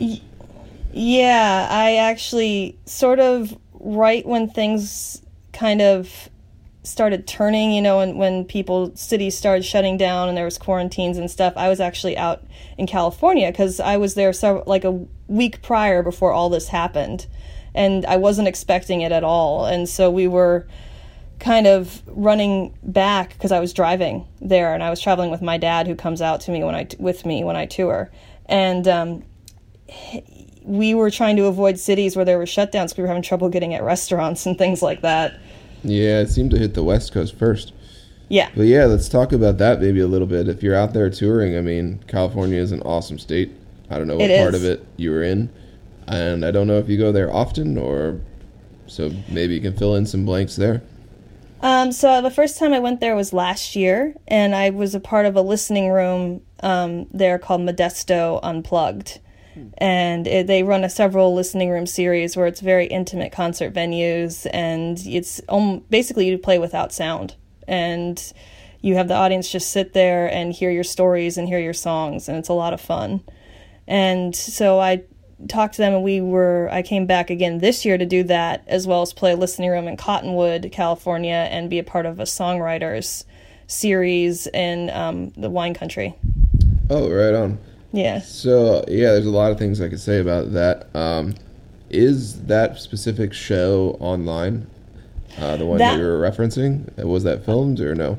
yeah, 0.91 1.67
I 1.69 1.95
actually 1.95 2.77
sort 2.85 3.19
of 3.19 3.57
right 3.73 4.25
when 4.25 4.49
things 4.49 5.21
kind 5.51 5.81
of 5.81 6.29
started 6.83 7.25
turning, 7.25 7.71
you 7.71 7.81
know, 7.81 8.01
and 8.01 8.17
when 8.17 8.43
people 8.43 8.95
cities 8.95 9.37
started 9.37 9.63
shutting 9.63 9.97
down 9.97 10.27
and 10.27 10.37
there 10.37 10.45
was 10.45 10.57
quarantines 10.57 11.17
and 11.17 11.31
stuff, 11.31 11.53
I 11.55 11.69
was 11.69 11.79
actually 11.79 12.17
out 12.17 12.43
in 12.77 12.87
California 12.87 13.49
because 13.51 13.79
I 13.79 13.97
was 13.97 14.15
there 14.15 14.33
so 14.33 14.63
like 14.67 14.83
a 14.83 15.05
week 15.27 15.61
prior 15.61 16.03
before 16.03 16.33
all 16.33 16.49
this 16.49 16.67
happened, 16.67 17.25
and 17.73 18.05
I 18.05 18.17
wasn't 18.17 18.49
expecting 18.49 19.01
it 19.01 19.11
at 19.11 19.23
all, 19.23 19.65
and 19.65 19.87
so 19.87 20.11
we 20.11 20.27
were 20.27 20.67
kind 21.39 21.67
of 21.67 22.01
running 22.05 22.77
back 22.83 23.33
because 23.33 23.51
I 23.51 23.59
was 23.59 23.73
driving 23.73 24.27
there 24.39 24.73
and 24.73 24.81
I 24.81 24.89
was 24.89 25.01
traveling 25.01 25.29
with 25.29 25.41
my 25.41 25.57
dad 25.57 25.87
who 25.87 25.95
comes 25.95 26.21
out 26.21 26.39
to 26.41 26.51
me 26.51 26.63
when 26.63 26.75
I 26.75 26.87
with 26.99 27.25
me 27.25 27.43
when 27.45 27.55
I 27.55 27.65
tour, 27.65 28.11
and 28.45 28.87
um, 28.89 29.23
we 30.63 30.93
were 30.93 31.09
trying 31.09 31.37
to 31.37 31.45
avoid 31.45 31.79
cities 31.79 32.17
where 32.17 32.25
there 32.25 32.37
were 32.37 32.45
shutdowns 32.45 32.89
because 32.89 32.97
we 32.97 33.03
were 33.03 33.07
having 33.07 33.23
trouble 33.23 33.47
getting 33.47 33.73
at 33.73 33.83
restaurants 33.83 34.45
and 34.45 34.57
things 34.57 34.81
like 34.81 35.01
that. 35.01 35.39
Yeah, 35.83 36.19
it 36.21 36.29
seemed 36.29 36.51
to 36.51 36.57
hit 36.57 36.73
the 36.73 36.83
West 36.83 37.11
Coast 37.11 37.35
first. 37.35 37.73
Yeah. 38.29 38.49
But 38.55 38.63
yeah, 38.63 38.85
let's 38.85 39.09
talk 39.09 39.31
about 39.31 39.57
that 39.59 39.81
maybe 39.81 39.99
a 39.99 40.07
little 40.07 40.27
bit. 40.27 40.47
If 40.47 40.63
you're 40.63 40.75
out 40.75 40.93
there 40.93 41.09
touring, 41.09 41.57
I 41.57 41.61
mean, 41.61 42.03
California 42.07 42.59
is 42.59 42.71
an 42.71 42.81
awesome 42.81 43.19
state. 43.19 43.51
I 43.89 43.97
don't 43.97 44.07
know 44.07 44.17
what 44.17 44.29
It 44.29 44.39
part 44.41 44.55
is. 44.55 44.63
of 44.63 44.69
it 44.69 44.87
you 44.97 45.11
were 45.11 45.23
in, 45.23 45.49
and 46.07 46.43
I 46.45 46.51
don't 46.51 46.67
know 46.67 46.79
if 46.79 46.89
you 46.89 46.97
go 46.97 47.11
there 47.11 47.31
often 47.31 47.77
or 47.77 48.19
so 48.87 49.11
maybe 49.29 49.53
you 49.53 49.61
can 49.61 49.75
fill 49.75 49.95
in 49.95 50.05
some 50.05 50.25
blanks 50.25 50.55
there. 50.55 50.81
Um, 51.61 51.91
so 51.91 52.21
the 52.21 52.31
first 52.31 52.57
time 52.59 52.73
I 52.73 52.79
went 52.79 52.99
there 52.99 53.15
was 53.15 53.31
last 53.31 53.75
year, 53.75 54.15
and 54.27 54.53
I 54.53 54.69
was 54.69 54.95
a 54.95 54.99
part 54.99 55.25
of 55.25 55.35
a 55.35 55.41
listening 55.41 55.89
room 55.89 56.41
um, 56.61 57.07
there 57.13 57.39
called 57.39 57.61
Modesto 57.61 58.39
Unplugged. 58.43 59.19
And 59.77 60.27
it, 60.27 60.47
they 60.47 60.63
run 60.63 60.83
a 60.83 60.89
several 60.89 61.33
listening 61.33 61.69
room 61.69 61.85
series 61.85 62.35
where 62.35 62.47
it's 62.47 62.59
very 62.59 62.85
intimate 62.87 63.31
concert 63.31 63.73
venues, 63.73 64.47
and 64.51 64.99
it's 65.05 65.41
um, 65.49 65.79
basically 65.89 66.27
you 66.27 66.37
play 66.37 66.59
without 66.59 66.93
sound, 66.93 67.35
and 67.67 68.33
you 68.81 68.95
have 68.95 69.07
the 69.07 69.15
audience 69.15 69.49
just 69.49 69.71
sit 69.71 69.93
there 69.93 70.27
and 70.27 70.53
hear 70.53 70.71
your 70.71 70.83
stories 70.83 71.37
and 71.37 71.47
hear 71.47 71.59
your 71.59 71.73
songs, 71.73 72.27
and 72.27 72.37
it's 72.37 72.49
a 72.49 72.53
lot 72.53 72.73
of 72.73 72.81
fun. 72.81 73.21
And 73.87 74.35
so 74.35 74.79
I 74.79 75.03
talked 75.47 75.75
to 75.75 75.81
them 75.81 75.93
and 75.93 76.03
we 76.03 76.21
were 76.21 76.69
I 76.71 76.81
came 76.81 77.05
back 77.05 77.29
again 77.29 77.57
this 77.57 77.83
year 77.85 77.97
to 77.97 78.05
do 78.05 78.23
that 78.23 78.63
as 78.67 78.87
well 78.87 79.01
as 79.01 79.13
play 79.13 79.35
listening 79.35 79.69
room 79.69 79.87
in 79.87 79.97
Cottonwood, 79.97 80.69
California 80.71 81.47
and 81.51 81.69
be 81.69 81.79
a 81.79 81.83
part 81.83 82.05
of 82.05 82.19
a 82.19 82.23
songwriters 82.23 83.25
series 83.67 84.47
in 84.47 84.89
um, 84.91 85.29
the 85.31 85.49
wine 85.49 85.73
country. 85.73 86.15
Oh, 86.89 87.09
right 87.09 87.33
on. 87.33 87.57
Yeah. 87.93 88.19
So 88.21 88.83
yeah, 88.89 89.11
there's 89.13 89.25
a 89.27 89.29
lot 89.31 89.51
of 89.51 89.57
things 89.59 89.79
I 89.79 89.87
could 89.87 89.99
say 90.01 90.19
about 90.19 90.51
that. 90.53 90.87
Um, 90.95 91.35
is 91.89 92.41
that 92.47 92.79
specific 92.79 93.33
show 93.33 93.95
online? 94.01 94.67
Uh, 95.39 95.55
the 95.57 95.65
one 95.65 95.77
that, 95.77 95.91
That- 95.93 95.99
you 95.99 96.05
were 96.05 96.19
referencing 96.19 96.93
was 97.03 97.23
that 97.23 97.45
filmed 97.45 97.79
or 97.79 97.95
no? 97.95 98.17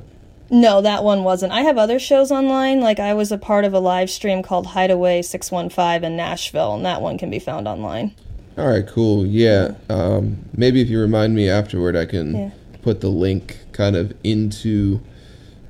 No, 0.51 0.81
that 0.83 1.03
one 1.03 1.25
wasn't. 1.25 1.53
I 1.53 1.63
have 1.63 1.79
other 1.79 1.99
shows 1.99 2.31
online. 2.31 2.81
Like 2.81 3.01
I 3.01 3.15
was 3.15 3.33
a 3.33 3.39
part 3.39 3.65
of 3.65 3.73
a 3.75 3.81
live 3.81 4.11
stream 4.11 4.43
called 4.43 4.67
Hideaway 4.69 5.23
615 5.23 6.05
in 6.05 6.17
Nashville 6.17 6.75
and 6.75 6.85
that 6.87 7.03
one 7.03 7.19
can 7.19 7.31
be 7.31 7.39
found 7.41 7.67
online. 7.67 8.15
All 8.57 8.69
right, 8.69 8.87
cool. 8.87 9.27
Yeah, 9.27 9.73
um, 9.89 10.37
maybe 10.57 10.81
if 10.81 10.89
you 10.89 11.01
remind 11.01 11.35
me 11.35 11.49
afterward, 11.49 11.97
I 11.97 12.05
can 12.05 12.35
Yeah. 12.37 12.51
put 12.83 13.01
the 13.01 13.09
link 13.09 13.59
kind 13.73 13.97
of 13.97 14.13
into 14.23 15.01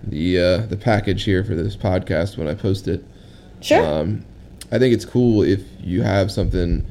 the 0.06 0.38
uh, 0.38 0.58
the 0.66 0.76
package 0.76 1.22
here 1.24 1.42
for 1.44 1.54
this 1.54 1.76
podcast 1.76 2.36
when 2.36 2.46
I 2.46 2.52
post 2.52 2.86
it. 2.86 3.02
Sure. 3.64 3.84
Um, 3.84 4.24
I 4.70 4.78
think 4.78 4.94
it's 4.94 5.04
cool 5.04 5.42
if 5.42 5.60
you 5.80 6.02
have 6.02 6.30
something 6.30 6.84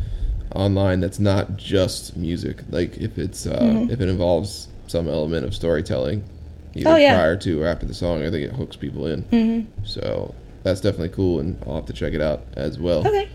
online 0.56 1.00
that's 1.00 1.20
not 1.20 1.56
just 1.58 2.18
music. 2.18 2.62
Like 2.70 2.98
if 2.98 3.18
it's 3.18 3.46
uh, 3.46 3.88
if 3.90 4.02
it 4.02 4.10
involves 4.10 4.68
some 4.88 5.08
element 5.08 5.46
of 5.46 5.54
storytelling, 5.56 6.24
either 6.76 6.86
Mm-hmm. 6.86 6.88
Oh, 6.88 6.96
yeah. 6.98 7.16
prior 7.16 7.36
to 7.38 7.62
or 7.62 7.68
after 7.68 7.86
the 7.86 7.94
song. 7.94 8.24
I 8.24 8.32
think 8.32 8.46
it 8.46 8.52
hooks 8.54 8.76
people 8.76 9.06
in. 9.08 9.24
Mm-hmm. 9.24 9.86
So 9.86 10.34
that's 10.64 10.82
definitely 10.82 11.10
cool, 11.10 11.40
and 11.40 11.62
I'll 11.68 11.76
have 11.76 11.86
to 11.86 11.94
check 11.94 12.14
it 12.14 12.22
out 12.22 12.42
as 12.56 12.80
well. 12.80 13.08
okay. 13.08 13.30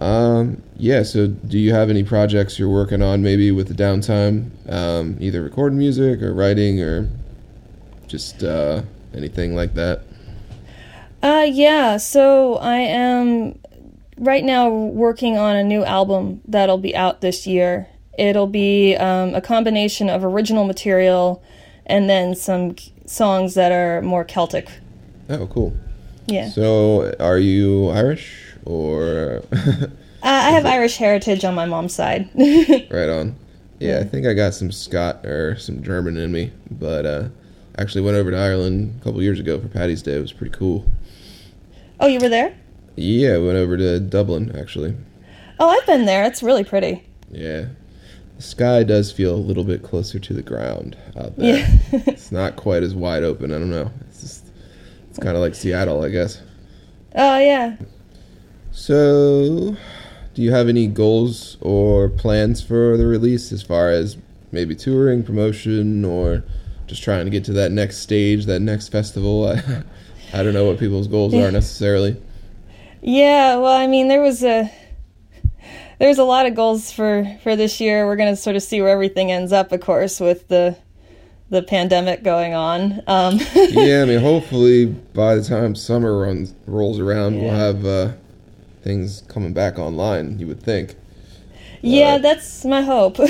Um, 0.00 0.62
yeah. 0.76 1.02
So, 1.02 1.26
do 1.26 1.58
you 1.58 1.74
have 1.74 1.90
any 1.90 2.02
projects 2.02 2.58
you're 2.58 2.68
working 2.70 3.02
on, 3.02 3.22
maybe 3.22 3.50
with 3.50 3.68
the 3.68 3.74
downtime, 3.74 4.50
um, 4.72 5.16
either 5.20 5.42
recording 5.42 5.78
music 5.78 6.22
or 6.22 6.32
writing 6.32 6.80
or 6.80 7.08
just 8.06 8.42
uh, 8.42 8.82
anything 9.14 9.54
like 9.54 9.74
that? 9.74 10.02
Uh, 11.22 11.46
yeah. 11.50 11.96
So 11.96 12.56
I 12.56 12.76
am 12.76 13.58
right 14.16 14.44
now 14.44 14.68
working 14.68 15.36
on 15.36 15.56
a 15.56 15.64
new 15.64 15.84
album 15.84 16.40
that'll 16.46 16.78
be 16.78 16.94
out 16.94 17.20
this 17.20 17.46
year. 17.46 17.88
It'll 18.18 18.46
be 18.46 18.96
um, 18.96 19.34
a 19.34 19.40
combination 19.40 20.10
of 20.10 20.24
original 20.24 20.64
material 20.64 21.42
and 21.86 22.08
then 22.08 22.34
some 22.34 22.76
songs 23.06 23.54
that 23.54 23.72
are 23.72 24.02
more 24.02 24.24
Celtic. 24.24 24.68
Oh, 25.28 25.46
cool. 25.46 25.72
Yeah. 26.26 26.48
So, 26.48 27.14
are 27.18 27.38
you 27.38 27.88
Irish 27.88 28.54
or 28.64 29.42
Uh, 30.22 30.26
I 30.28 30.50
have 30.50 30.66
Irish 30.66 30.96
heritage 30.96 31.44
on 31.44 31.54
my 31.54 31.64
mom's 31.64 31.94
side. 31.94 32.28
right 32.34 33.08
on? 33.08 33.36
Yeah, 33.78 34.00
I 34.00 34.04
think 34.04 34.26
I 34.26 34.34
got 34.34 34.52
some 34.52 34.70
Scot 34.70 35.24
or 35.24 35.56
some 35.56 35.82
German 35.82 36.18
in 36.18 36.30
me, 36.30 36.52
but 36.70 37.06
uh, 37.06 37.28
actually 37.78 38.02
went 38.02 38.18
over 38.18 38.30
to 38.30 38.36
Ireland 38.36 38.98
a 39.00 39.04
couple 39.04 39.22
years 39.22 39.40
ago 39.40 39.58
for 39.58 39.68
Paddy's 39.68 40.02
Day. 40.02 40.16
It 40.16 40.20
was 40.20 40.32
pretty 40.32 40.54
cool. 40.54 40.84
Oh, 42.00 42.06
you 42.06 42.18
were 42.18 42.28
there? 42.28 42.56
Yeah, 42.96 43.38
we 43.38 43.46
went 43.46 43.58
over 43.58 43.76
to 43.76 44.00
Dublin 44.00 44.54
actually. 44.58 44.96
Oh, 45.58 45.68
I've 45.68 45.86
been 45.86 46.06
there. 46.06 46.24
It's 46.24 46.42
really 46.42 46.64
pretty. 46.64 47.04
Yeah. 47.30 47.66
The 48.36 48.42
sky 48.42 48.82
does 48.82 49.12
feel 49.12 49.34
a 49.34 49.36
little 49.36 49.64
bit 49.64 49.82
closer 49.82 50.18
to 50.18 50.32
the 50.32 50.42
ground 50.42 50.96
out 51.16 51.36
there. 51.36 51.58
Yeah. 51.58 51.78
it's 52.06 52.32
not 52.32 52.56
quite 52.56 52.82
as 52.82 52.94
wide 52.94 53.22
open. 53.22 53.52
I 53.52 53.58
don't 53.58 53.70
know. 53.70 53.90
It's 54.08 54.22
just 54.22 54.46
it's 55.10 55.18
kind 55.18 55.36
of 55.36 55.42
like 55.42 55.54
Seattle, 55.54 56.02
I 56.02 56.08
guess. 56.08 56.40
oh, 57.14 57.38
yeah. 57.38 57.76
So, 58.72 59.76
do 60.34 60.42
you 60.42 60.52
have 60.52 60.68
any 60.68 60.86
goals 60.86 61.58
or 61.60 62.08
plans 62.08 62.62
for 62.62 62.96
the 62.96 63.06
release 63.06 63.52
as 63.52 63.62
far 63.62 63.90
as 63.90 64.16
maybe 64.52 64.74
touring, 64.76 65.24
promotion, 65.24 66.04
or 66.04 66.44
just 66.86 67.02
trying 67.02 67.24
to 67.24 67.30
get 67.30 67.44
to 67.44 67.52
that 67.52 67.72
next 67.72 67.98
stage, 67.98 68.46
that 68.46 68.60
next 68.60 68.88
festival? 68.88 69.48
I, 69.48 69.82
I 70.32 70.42
don't 70.42 70.54
know 70.54 70.66
what 70.66 70.78
people's 70.78 71.08
goals 71.08 71.32
Yeah. 71.34 71.46
are 71.46 71.50
necessarily. 71.60 72.16
Yeah, 73.02 73.56
well, 73.56 73.76
I 73.76 73.86
mean, 73.86 74.08
there 74.08 74.20
was 74.22 74.42
a 74.44 74.70
there's 75.98 76.18
a 76.18 76.24
lot 76.24 76.46
of 76.46 76.54
goals 76.54 76.92
for 76.92 77.26
for 77.42 77.56
this 77.56 77.80
year. 77.80 78.06
We're 78.06 78.16
going 78.16 78.32
to 78.34 78.40
sort 78.40 78.56
of 78.56 78.62
see 78.62 78.80
where 78.80 78.90
everything 78.90 79.32
ends 79.32 79.52
up, 79.52 79.72
of 79.72 79.80
course, 79.80 80.20
with 80.20 80.48
the 80.48 80.76
the 81.48 81.62
pandemic 81.62 82.22
going 82.22 82.54
on. 82.54 83.00
Um, 83.06 83.38
yeah, 83.54 84.02
I 84.02 84.04
mean, 84.04 84.20
hopefully 84.20 84.86
by 84.86 85.34
the 85.34 85.42
time 85.42 85.74
summer 85.74 86.18
runs 86.20 86.54
rolls 86.66 86.98
around, 87.00 87.40
we'll 87.40 87.50
have 87.50 87.84
uh, 87.84 88.12
things 88.82 89.22
coming 89.28 89.52
back 89.52 89.78
online. 89.78 90.38
You 90.38 90.46
would 90.46 90.62
think. 90.62 90.94
yeah, 91.80 92.12
Right. 92.12 92.22
that's 92.22 92.64
my 92.64 92.82
hope. 92.82 93.18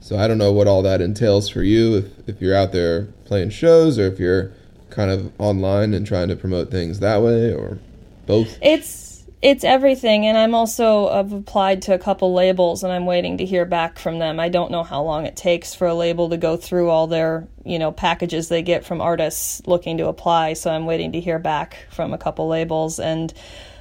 So 0.00 0.18
I 0.18 0.26
don't 0.26 0.36
know 0.38 0.52
what 0.52 0.66
all 0.66 0.82
that 0.82 1.00
entails 1.00 1.48
for 1.48 1.62
you. 1.62 1.96
If 1.96 2.28
if 2.28 2.42
you're 2.42 2.56
out 2.56 2.72
there 2.72 3.04
playing 3.24 3.50
shows, 3.50 3.98
or 4.00 4.06
if 4.08 4.18
you're 4.18 4.50
kind 4.92 5.10
of 5.10 5.32
online 5.40 5.94
and 5.94 6.06
trying 6.06 6.28
to 6.28 6.36
promote 6.36 6.70
things 6.70 7.00
that 7.00 7.22
way, 7.22 7.52
or 7.52 7.78
both. 8.26 8.56
it's 8.62 9.24
it's 9.42 9.64
everything, 9.64 10.26
and 10.26 10.38
I'm 10.38 10.54
also 10.54 11.08
I've 11.08 11.32
applied 11.32 11.82
to 11.82 11.94
a 11.94 11.98
couple 11.98 12.32
labels, 12.32 12.84
and 12.84 12.92
I'm 12.92 13.06
waiting 13.06 13.38
to 13.38 13.44
hear 13.44 13.64
back 13.64 13.98
from 13.98 14.20
them. 14.20 14.38
I 14.38 14.48
don't 14.48 14.70
know 14.70 14.84
how 14.84 15.02
long 15.02 15.26
it 15.26 15.34
takes 15.34 15.74
for 15.74 15.88
a 15.88 15.94
label 15.94 16.28
to 16.28 16.36
go 16.36 16.56
through 16.56 16.90
all 16.90 17.08
their 17.08 17.48
you 17.64 17.78
know 17.78 17.90
packages 17.90 18.48
they 18.48 18.62
get 18.62 18.84
from 18.84 19.00
artists 19.00 19.60
looking 19.66 19.98
to 19.98 20.06
apply. 20.06 20.52
So 20.52 20.70
I'm 20.70 20.86
waiting 20.86 21.12
to 21.12 21.20
hear 21.20 21.40
back 21.40 21.86
from 21.90 22.12
a 22.12 22.18
couple 22.18 22.46
labels 22.48 23.00
and. 23.00 23.32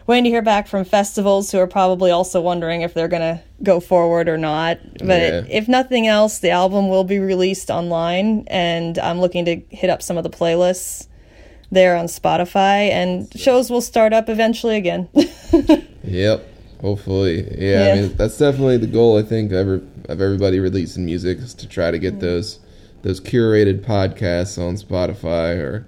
Waiting 0.08 0.24
to 0.26 0.30
hear 0.30 0.42
back 0.42 0.68
from 0.68 0.84
festivals 0.84 1.52
who 1.52 1.60
are 1.60 1.68
probably 1.68 2.12
also 2.12 2.42
wondering 2.42 2.82
if 2.82 2.94
they're 2.94 3.08
going 3.08 3.22
to 3.22 3.42
go 3.64 3.80
forward 3.80 4.28
or 4.28 4.38
not. 4.38 4.80
But 5.00 5.22
Yeah. 5.22 5.44
if 5.50 5.68
nothing 5.68 6.08
else, 6.08 6.40
the 6.40 6.50
album 6.50 6.90
will 6.90 7.04
be 7.04 7.20
released 7.20 7.70
online, 7.70 8.46
and 8.48 8.98
I'm 9.00 9.22
looking 9.22 9.46
to 9.46 9.62
hit 9.70 9.90
up 9.90 10.02
some 10.02 10.18
of 10.18 10.24
the 10.24 10.30
playlists 10.30 11.08
there 11.72 11.96
on 11.96 12.08
Spotify, 12.08 12.90
and 12.90 13.32
shows 13.36 13.70
will 13.70 13.82
start 13.82 14.12
up 14.14 14.30
eventually 14.30 14.76
again. 14.76 15.08
Yep. 16.04 16.48
Hopefully, 16.82 17.48
yeah. 17.60 17.94
I 17.94 18.02
mean, 18.02 18.16
that's 18.16 18.38
definitely 18.38 18.78
the 18.78 18.88
goal. 18.88 19.20
I 19.20 19.22
think 19.22 19.52
of, 19.52 19.58
every, 19.60 19.82
of 20.10 20.20
everybody 20.20 20.60
releasing 20.60 21.06
music 21.06 21.38
is 21.38 21.54
to 21.56 21.68
try 21.68 21.92
to 21.92 22.00
get 22.00 22.14
mm-hmm. 22.14 22.22
those 22.22 22.60
those 23.04 23.22
curated 23.22 23.86
podcasts 23.86 24.58
on 24.58 24.76
Spotify, 24.76 25.58
or 25.58 25.86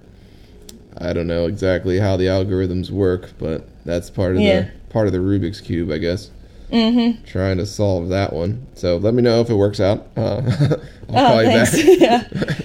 I 0.96 1.12
don't 1.12 1.26
know 1.26 1.46
exactly 1.46 1.98
how 1.98 2.16
the 2.16 2.26
algorithms 2.26 2.90
work, 2.90 3.32
but 3.38 3.68
that's 3.84 4.10
part 4.10 4.36
of 4.36 4.42
Yeah. 4.42 4.62
the 4.62 4.70
part 4.90 5.06
of 5.06 5.12
the 5.12 5.18
Rubik's 5.18 5.60
cube, 5.60 5.90
I 5.90 5.98
guess. 5.98 6.30
Mm-hmm. 6.72 7.24
Trying 7.24 7.58
to 7.58 7.66
solve 7.66 8.08
that 8.08 8.32
one. 8.32 8.66
So 8.74 8.96
let 8.96 9.14
me 9.14 9.22
know 9.22 9.40
if 9.40 9.50
it 9.50 9.54
works 9.54 9.80
out. 9.80 10.06
Uh, 10.16 10.42
I'll 11.08 11.14
call 11.14 11.38
oh, 11.38 11.40
you 11.40 11.46
thanks. 11.46 11.98
back. 11.98 12.30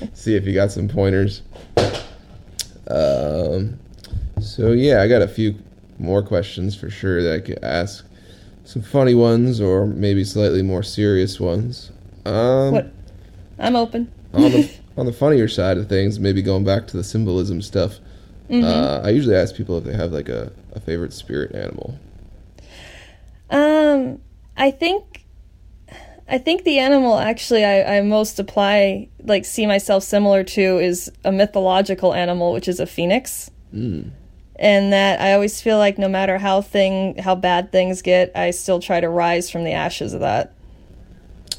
yeah. 0.00 0.08
see 0.14 0.36
if 0.36 0.46
you 0.46 0.54
got 0.54 0.70
some 0.70 0.88
pointers. 0.88 1.42
Um, 2.88 3.78
so 4.40 4.72
yeah, 4.72 5.02
I 5.02 5.08
got 5.08 5.22
a 5.22 5.28
few 5.28 5.56
more 5.98 6.22
questions 6.22 6.74
for 6.76 6.90
sure 6.90 7.22
that 7.22 7.34
I 7.34 7.40
could 7.40 7.62
ask. 7.62 8.04
Some 8.64 8.82
funny 8.82 9.14
ones, 9.14 9.60
or 9.62 9.86
maybe 9.86 10.24
slightly 10.24 10.62
more 10.62 10.82
serious 10.82 11.40
ones. 11.40 11.90
Um, 12.26 12.72
What? 12.72 12.92
I'm 13.58 13.74
open. 13.76 14.12
on 14.34 14.42
the 14.52 14.70
on 14.96 15.06
the 15.06 15.12
funnier 15.12 15.48
side 15.48 15.78
of 15.78 15.88
things, 15.88 16.20
maybe 16.20 16.42
going 16.42 16.64
back 16.64 16.86
to 16.88 16.96
the 16.96 17.02
symbolism 17.04 17.62
stuff. 17.62 17.98
Mm-hmm. 18.48 18.64
Uh, 18.64 19.00
I 19.04 19.10
usually 19.10 19.36
ask 19.36 19.54
people 19.54 19.78
if 19.78 19.84
they 19.84 19.94
have 19.94 20.12
like 20.12 20.28
a, 20.28 20.52
a 20.72 20.80
favorite 20.80 21.12
spirit 21.12 21.54
animal. 21.54 21.98
Um, 23.50 24.20
I 24.56 24.70
think, 24.70 25.24
I 26.28 26.38
think 26.38 26.64
the 26.64 26.78
animal 26.78 27.18
actually 27.18 27.64
I, 27.64 27.98
I 27.98 28.00
most 28.02 28.38
apply, 28.38 29.08
like, 29.22 29.44
see 29.44 29.66
myself 29.66 30.02
similar 30.02 30.44
to 30.44 30.78
is 30.78 31.10
a 31.24 31.32
mythological 31.32 32.14
animal, 32.14 32.52
which 32.52 32.68
is 32.68 32.80
a 32.80 32.86
phoenix. 32.86 33.50
Mm. 33.74 34.10
And 34.56 34.92
that 34.92 35.20
I 35.20 35.34
always 35.34 35.60
feel 35.60 35.78
like 35.78 35.98
no 35.98 36.08
matter 36.08 36.36
how 36.38 36.62
thing 36.62 37.18
how 37.18 37.36
bad 37.36 37.70
things 37.70 38.02
get, 38.02 38.32
I 38.34 38.50
still 38.50 38.80
try 38.80 38.98
to 38.98 39.08
rise 39.08 39.48
from 39.48 39.62
the 39.62 39.72
ashes 39.72 40.14
of 40.14 40.20
that. 40.20 40.52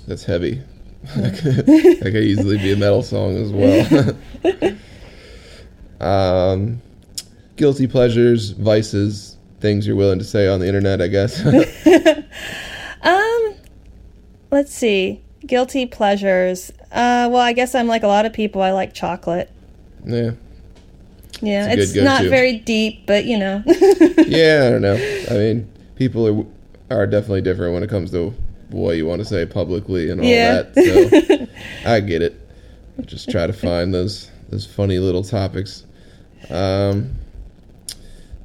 That's 0.05 0.25
heavy. 0.25 0.61
that, 1.15 1.37
could, 1.37 1.65
that 1.65 2.01
could 2.01 2.23
easily 2.23 2.57
be 2.57 2.73
a 2.73 2.75
metal 2.75 3.03
song 3.03 3.37
as 3.37 3.51
well. 3.53 4.17
um, 5.99 6.81
guilty 7.55 7.87
pleasures, 7.87 8.51
vices, 8.51 9.37
things 9.59 9.85
you're 9.85 9.95
willing 9.95 10.19
to 10.19 10.25
say 10.25 10.47
on 10.47 10.59
the 10.59 10.67
internet, 10.67 11.01
I 11.01 11.07
guess. 11.07 11.41
Um, 13.01 13.53
let's 14.51 14.73
see. 14.73 15.21
Guilty 15.45 15.85
pleasures. 15.85 16.69
Uh, 16.91 17.29
well, 17.31 17.37
I 17.37 17.53
guess 17.53 17.73
I'm 17.73 17.87
like 17.87 18.03
a 18.03 18.07
lot 18.07 18.25
of 18.25 18.33
people. 18.33 18.61
I 18.61 18.71
like 18.71 18.93
chocolate. 18.93 19.49
Yeah. 20.05 20.31
Yeah, 21.41 21.71
It's 21.71 21.95
it's, 21.95 22.03
not 22.03 22.25
very 22.25 22.57
deep, 22.57 23.05
but 23.05 23.23
you 23.23 23.37
know. 23.37 23.63
Yeah, 23.65 24.65
I 24.65 24.69
don't 24.69 24.81
know. 24.81 24.95
I 25.31 25.33
mean, 25.33 25.71
people 25.95 26.27
are 26.27 26.45
are 26.97 27.07
definitely 27.07 27.41
different 27.41 27.73
when 27.73 27.83
it 27.83 27.89
comes 27.89 28.11
to 28.11 28.33
what 28.69 28.97
you 28.97 29.05
want 29.05 29.19
to 29.19 29.25
say 29.25 29.45
publicly 29.45 30.09
and 30.09 30.19
all 30.19 30.27
Yeah. 30.27 30.63
that. 30.63 31.47
So 31.83 31.89
I 31.89 32.01
get 32.01 32.21
it. 32.21 32.35
Just 33.05 33.29
try 33.29 33.47
to 33.47 33.53
find 33.53 33.93
those 33.93 34.29
those 34.49 34.65
funny 34.65 34.99
little 34.99 35.23
topics. 35.23 35.85
Um, 36.49 37.15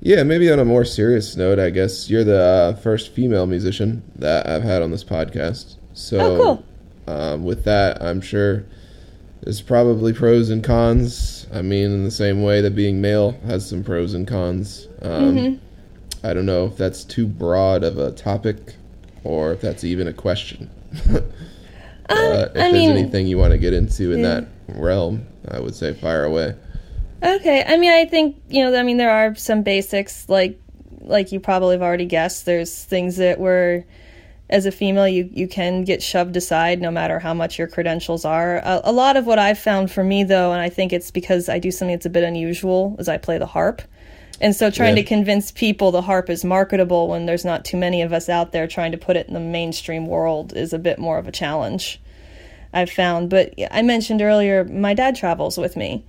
yeah, 0.00 0.22
maybe 0.22 0.50
on 0.50 0.58
a 0.58 0.64
more 0.64 0.84
serious 0.84 1.36
note, 1.36 1.58
I 1.58 1.70
guess 1.70 2.10
you're 2.10 2.24
the 2.24 2.40
uh, 2.40 2.74
first 2.76 3.12
female 3.12 3.46
musician 3.46 4.02
that 4.16 4.46
I've 4.48 4.62
had 4.62 4.82
on 4.82 4.90
this 4.90 5.04
podcast. 5.04 5.76
So, 5.94 6.18
Oh, 6.18 6.64
cool. 7.06 7.14
um, 7.14 7.44
with 7.44 7.64
that, 7.64 8.02
I'm 8.02 8.20
sure 8.20 8.64
there's 9.42 9.62
probably 9.62 10.12
pros 10.12 10.50
and 10.50 10.62
cons. 10.62 11.46
I 11.52 11.62
mean, 11.62 11.90
in 11.92 12.04
the 12.04 12.10
same 12.10 12.42
way 12.42 12.60
that 12.60 12.74
being 12.74 13.00
male 13.00 13.32
has 13.46 13.66
some 13.68 13.82
pros 13.84 14.12
and 14.14 14.26
cons. 14.26 14.88
Um, 15.02 15.36
Mm-hmm. 15.36 16.26
I 16.26 16.32
don't 16.32 16.46
know 16.46 16.64
if 16.64 16.78
that's 16.78 17.04
too 17.04 17.26
broad 17.26 17.84
of 17.84 17.98
a 17.98 18.10
topic 18.10 18.76
or 19.24 19.52
if 19.52 19.60
that's 19.60 19.84
even 19.84 20.08
a 20.08 20.12
question. 20.12 20.70
uh, 21.10 21.18
if 22.08 22.50
I 22.50 22.52
there's 22.54 22.72
mean- 22.72 22.90
anything 22.90 23.26
you 23.26 23.36
want 23.38 23.52
to 23.52 23.58
get 23.58 23.72
into 23.74 24.12
in 24.12 24.20
Yeah. 24.20 24.40
that 24.40 24.48
realm, 24.68 25.26
I 25.48 25.60
would 25.60 25.74
say 25.74 25.92
fire 25.94 26.24
away. 26.24 26.54
Okay, 27.24 27.64
I 27.66 27.76
mean, 27.78 27.90
I 27.90 28.04
think 28.04 28.36
you 28.48 28.62
know. 28.62 28.78
I 28.78 28.82
mean, 28.82 28.98
there 28.98 29.10
are 29.10 29.34
some 29.34 29.62
basics 29.62 30.28
like 30.28 30.60
like 31.00 31.32
you 31.32 31.40
probably 31.40 31.74
have 31.74 31.82
already 31.82 32.06
guessed. 32.06 32.44
There's 32.44 32.84
things 32.84 33.16
that 33.16 33.38
were 33.38 33.84
as 34.50 34.66
a 34.66 34.72
female 34.72 35.08
you 35.08 35.30
you 35.32 35.48
can 35.48 35.84
get 35.84 36.02
shoved 36.02 36.36
aside 36.36 36.82
no 36.82 36.90
matter 36.90 37.18
how 37.18 37.32
much 37.32 37.58
your 37.58 37.66
credentials 37.66 38.26
are. 38.26 38.58
A, 38.58 38.82
a 38.84 38.92
lot 38.92 39.16
of 39.16 39.26
what 39.26 39.38
I've 39.38 39.58
found 39.58 39.90
for 39.90 40.04
me 40.04 40.22
though, 40.24 40.52
and 40.52 40.60
I 40.60 40.68
think 40.68 40.92
it's 40.92 41.10
because 41.10 41.48
I 41.48 41.58
do 41.58 41.70
something 41.70 41.96
that's 41.96 42.06
a 42.06 42.10
bit 42.10 42.24
unusual, 42.24 42.94
is 42.98 43.08
I 43.08 43.16
play 43.16 43.38
the 43.38 43.46
harp. 43.46 43.80
And 44.40 44.54
so 44.54 44.70
trying 44.70 44.96
Yeah. 44.96 45.02
to 45.02 45.08
convince 45.08 45.50
people 45.50 45.92
the 45.92 46.02
harp 46.02 46.28
is 46.28 46.44
marketable 46.44 47.08
when 47.08 47.24
there's 47.24 47.44
not 47.44 47.64
too 47.64 47.76
many 47.78 48.02
of 48.02 48.12
us 48.12 48.28
out 48.28 48.52
there 48.52 48.66
trying 48.66 48.92
to 48.92 48.98
put 48.98 49.16
it 49.16 49.28
in 49.28 49.34
the 49.34 49.40
mainstream 49.40 50.06
world 50.06 50.52
is 50.54 50.72
a 50.74 50.78
bit 50.78 50.98
more 50.98 51.18
of 51.18 51.26
a 51.26 51.32
challenge. 51.32 52.00
I've 52.72 52.90
found. 52.90 53.30
But 53.30 53.54
I 53.70 53.80
mentioned 53.82 54.20
earlier, 54.20 54.64
my 54.64 54.92
dad 54.92 55.16
travels 55.16 55.56
with 55.56 55.76
me. 55.76 56.04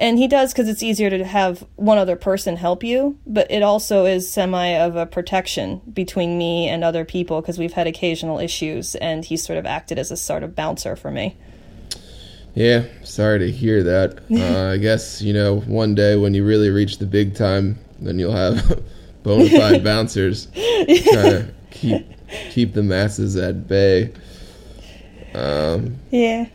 And 0.00 0.18
he 0.18 0.26
does 0.26 0.52
because 0.52 0.66
it's 0.66 0.82
easier 0.82 1.10
to 1.10 1.24
have 1.26 1.62
one 1.76 1.98
other 1.98 2.16
person 2.16 2.56
help 2.56 2.82
you, 2.82 3.18
but 3.26 3.50
it 3.50 3.62
also 3.62 4.06
is 4.06 4.32
semi 4.32 4.68
of 4.68 4.96
a 4.96 5.04
protection 5.04 5.82
between 5.92 6.38
me 6.38 6.68
and 6.68 6.82
other 6.82 7.04
people 7.04 7.42
because 7.42 7.58
we've 7.58 7.74
had 7.74 7.86
occasional 7.86 8.38
issues, 8.38 8.94
and 8.94 9.26
he's 9.26 9.44
sort 9.44 9.58
of 9.58 9.66
acted 9.66 9.98
as 9.98 10.10
a 10.10 10.16
sort 10.16 10.42
of 10.42 10.56
bouncer 10.56 10.96
for 10.96 11.10
me. 11.10 11.36
Yeah, 12.54 12.86
sorry 13.04 13.40
to 13.40 13.50
hear 13.50 13.82
that. 13.82 14.20
Uh, 14.30 14.72
I 14.72 14.78
guess, 14.78 15.20
you 15.20 15.34
know, 15.34 15.60
one 15.60 15.94
day 15.94 16.16
when 16.16 16.32
you 16.32 16.46
really 16.46 16.70
reach 16.70 16.96
the 16.96 17.06
big 17.06 17.34
time, 17.34 17.78
then 18.00 18.18
you'll 18.18 18.32
have 18.32 18.82
bona 19.22 19.50
fide 19.50 19.84
bouncers 19.84 20.46
trying 20.54 20.94
to 20.94 21.54
keep, 21.70 22.06
keep 22.50 22.72
the 22.72 22.82
masses 22.82 23.36
at 23.36 23.68
bay. 23.68 24.12
Um, 25.34 25.98
Yeah. 26.10 26.46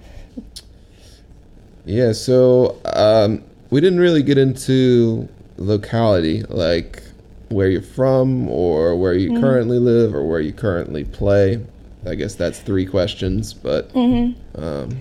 Yeah, 1.86 2.12
so 2.14 2.80
um, 2.86 3.44
we 3.70 3.80
didn't 3.82 4.00
really 4.00 4.24
get 4.24 4.38
into 4.38 5.28
locality, 5.58 6.44
like 6.44 7.02
where 7.50 7.70
you're 7.70 7.82
from, 7.82 8.50
or 8.50 8.96
where 8.96 9.14
you 9.14 9.40
currently 9.40 9.78
live, 9.80 10.14
or 10.16 10.28
where 10.28 10.40
you 10.40 10.52
currently 10.54 11.04
play. 11.04 11.64
I 12.08 12.16
guess 12.16 12.36
that's 12.36 12.60
three 12.60 12.86
questions, 12.86 13.54
but 13.54 13.90
um, 13.96 15.00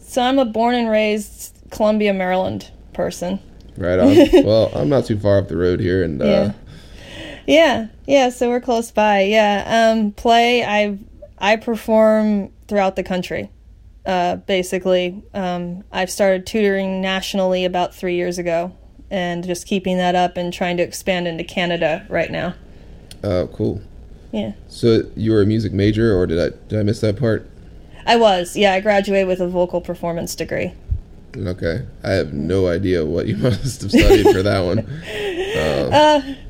So 0.00 0.22
I'm 0.22 0.38
a 0.38 0.44
born 0.44 0.74
and 0.74 0.88
raised 0.88 1.56
Columbia, 1.70 2.12
Maryland 2.12 2.70
person. 2.92 3.40
right 3.76 3.98
on. 3.98 4.16
well, 4.44 4.70
I'm 4.74 4.88
not 4.88 5.04
too 5.06 5.18
far 5.18 5.38
up 5.38 5.48
the 5.48 5.56
road 5.56 5.80
here, 5.80 6.02
and 6.02 6.20
uh, 6.20 6.24
Yeah. 6.24 6.52
Yeah, 7.46 7.86
yeah. 8.06 8.28
So 8.30 8.48
we're 8.48 8.60
close 8.60 8.90
by. 8.90 9.22
Yeah. 9.22 9.92
Um, 9.94 10.10
play. 10.12 10.64
I 10.64 10.98
I 11.38 11.56
perform 11.56 12.50
throughout 12.66 12.96
the 12.96 13.04
country. 13.04 13.50
Uh, 14.06 14.36
basically, 14.36 15.20
um, 15.34 15.82
I've 15.90 16.10
started 16.10 16.46
tutoring 16.46 17.00
nationally 17.00 17.64
about 17.64 17.92
three 17.94 18.14
years 18.14 18.38
ago, 18.38 18.72
and 19.10 19.44
just 19.44 19.66
keeping 19.66 19.96
that 19.98 20.14
up 20.14 20.36
and 20.36 20.52
trying 20.52 20.76
to 20.76 20.82
expand 20.84 21.26
into 21.26 21.42
Canada 21.44 22.06
right 22.08 22.30
now. 22.30 22.54
oh, 23.24 23.48
cool. 23.48 23.82
Yeah. 24.32 24.52
So 24.68 25.02
you 25.16 25.32
were 25.32 25.42
a 25.42 25.46
music 25.46 25.72
major, 25.72 26.16
or 26.16 26.26
did 26.26 26.38
I 26.38 26.56
did 26.68 26.78
I 26.78 26.82
miss 26.82 27.00
that 27.00 27.18
part? 27.18 27.48
I 28.06 28.16
was. 28.16 28.56
Yeah, 28.56 28.74
I 28.74 28.80
graduated 28.80 29.26
with 29.26 29.40
a 29.40 29.48
vocal 29.48 29.80
performance 29.80 30.34
degree. 30.34 30.72
Okay, 31.36 31.84
I 32.02 32.10
have 32.12 32.32
no 32.32 32.68
idea 32.68 33.04
what 33.04 33.26
you 33.26 33.36
must 33.38 33.82
have 33.82 33.90
studied 33.90 34.30
for 34.32 34.42
that 34.42 34.60
one. 34.60 34.78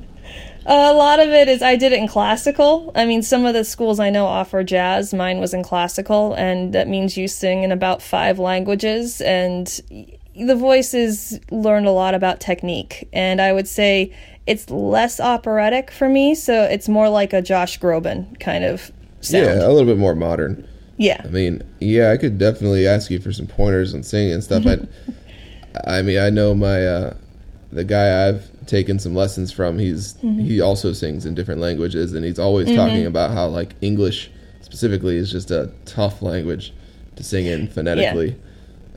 A 0.68 0.92
lot 0.92 1.20
of 1.20 1.28
it 1.28 1.46
is 1.46 1.62
I 1.62 1.76
did 1.76 1.92
it 1.92 2.00
in 2.00 2.08
classical. 2.08 2.90
I 2.96 3.06
mean, 3.06 3.22
some 3.22 3.46
of 3.46 3.54
the 3.54 3.62
schools 3.64 4.00
I 4.00 4.10
know 4.10 4.26
offer 4.26 4.64
jazz. 4.64 5.14
Mine 5.14 5.38
was 5.38 5.54
in 5.54 5.62
classical, 5.62 6.34
and 6.34 6.72
that 6.72 6.88
means 6.88 7.16
you 7.16 7.28
sing 7.28 7.62
in 7.62 7.70
about 7.70 8.02
five 8.02 8.40
languages. 8.40 9.20
And 9.20 9.68
the 10.34 10.56
voices 10.56 11.38
learned 11.52 11.86
a 11.86 11.92
lot 11.92 12.14
about 12.14 12.40
technique. 12.40 13.08
And 13.12 13.40
I 13.40 13.52
would 13.52 13.68
say 13.68 14.12
it's 14.46 14.68
less 14.68 15.20
operatic 15.20 15.92
for 15.92 16.08
me, 16.08 16.34
so 16.34 16.64
it's 16.64 16.88
more 16.88 17.08
like 17.08 17.32
a 17.32 17.40
Josh 17.40 17.78
Groban 17.78 18.38
kind 18.40 18.64
of 18.64 18.90
sound. 19.20 19.46
Yeah, 19.46 19.68
a 19.68 19.70
little 19.70 19.86
bit 19.86 19.98
more 19.98 20.16
modern. 20.16 20.66
Yeah. 20.96 21.20
I 21.22 21.28
mean, 21.28 21.62
yeah, 21.78 22.10
I 22.10 22.16
could 22.16 22.38
definitely 22.38 22.88
ask 22.88 23.08
you 23.08 23.20
for 23.20 23.32
some 23.32 23.46
pointers 23.46 23.94
on 23.94 24.02
singing 24.02 24.32
and 24.32 24.42
stuff. 24.42 24.66
I, 24.66 24.78
I 25.98 26.02
mean, 26.02 26.18
I 26.18 26.30
know 26.30 26.54
my 26.54 26.84
uh, 26.84 27.16
the 27.70 27.84
guy 27.84 28.28
I've 28.28 28.50
taken 28.66 28.98
some 28.98 29.14
lessons 29.14 29.52
from. 29.52 29.78
He's 29.78 30.14
mm-hmm. 30.14 30.40
he 30.40 30.60
also 30.60 30.92
sings 30.92 31.26
in 31.26 31.34
different 31.34 31.60
languages, 31.60 32.12
and 32.12 32.24
he's 32.24 32.38
always 32.38 32.68
mm-hmm. 32.68 32.76
talking 32.76 33.06
about 33.06 33.30
how 33.30 33.46
like 33.46 33.74
English 33.80 34.30
specifically 34.60 35.16
is 35.16 35.30
just 35.30 35.50
a 35.50 35.70
tough 35.84 36.22
language 36.22 36.72
to 37.16 37.22
sing 37.22 37.46
in 37.46 37.68
phonetically. 37.68 38.36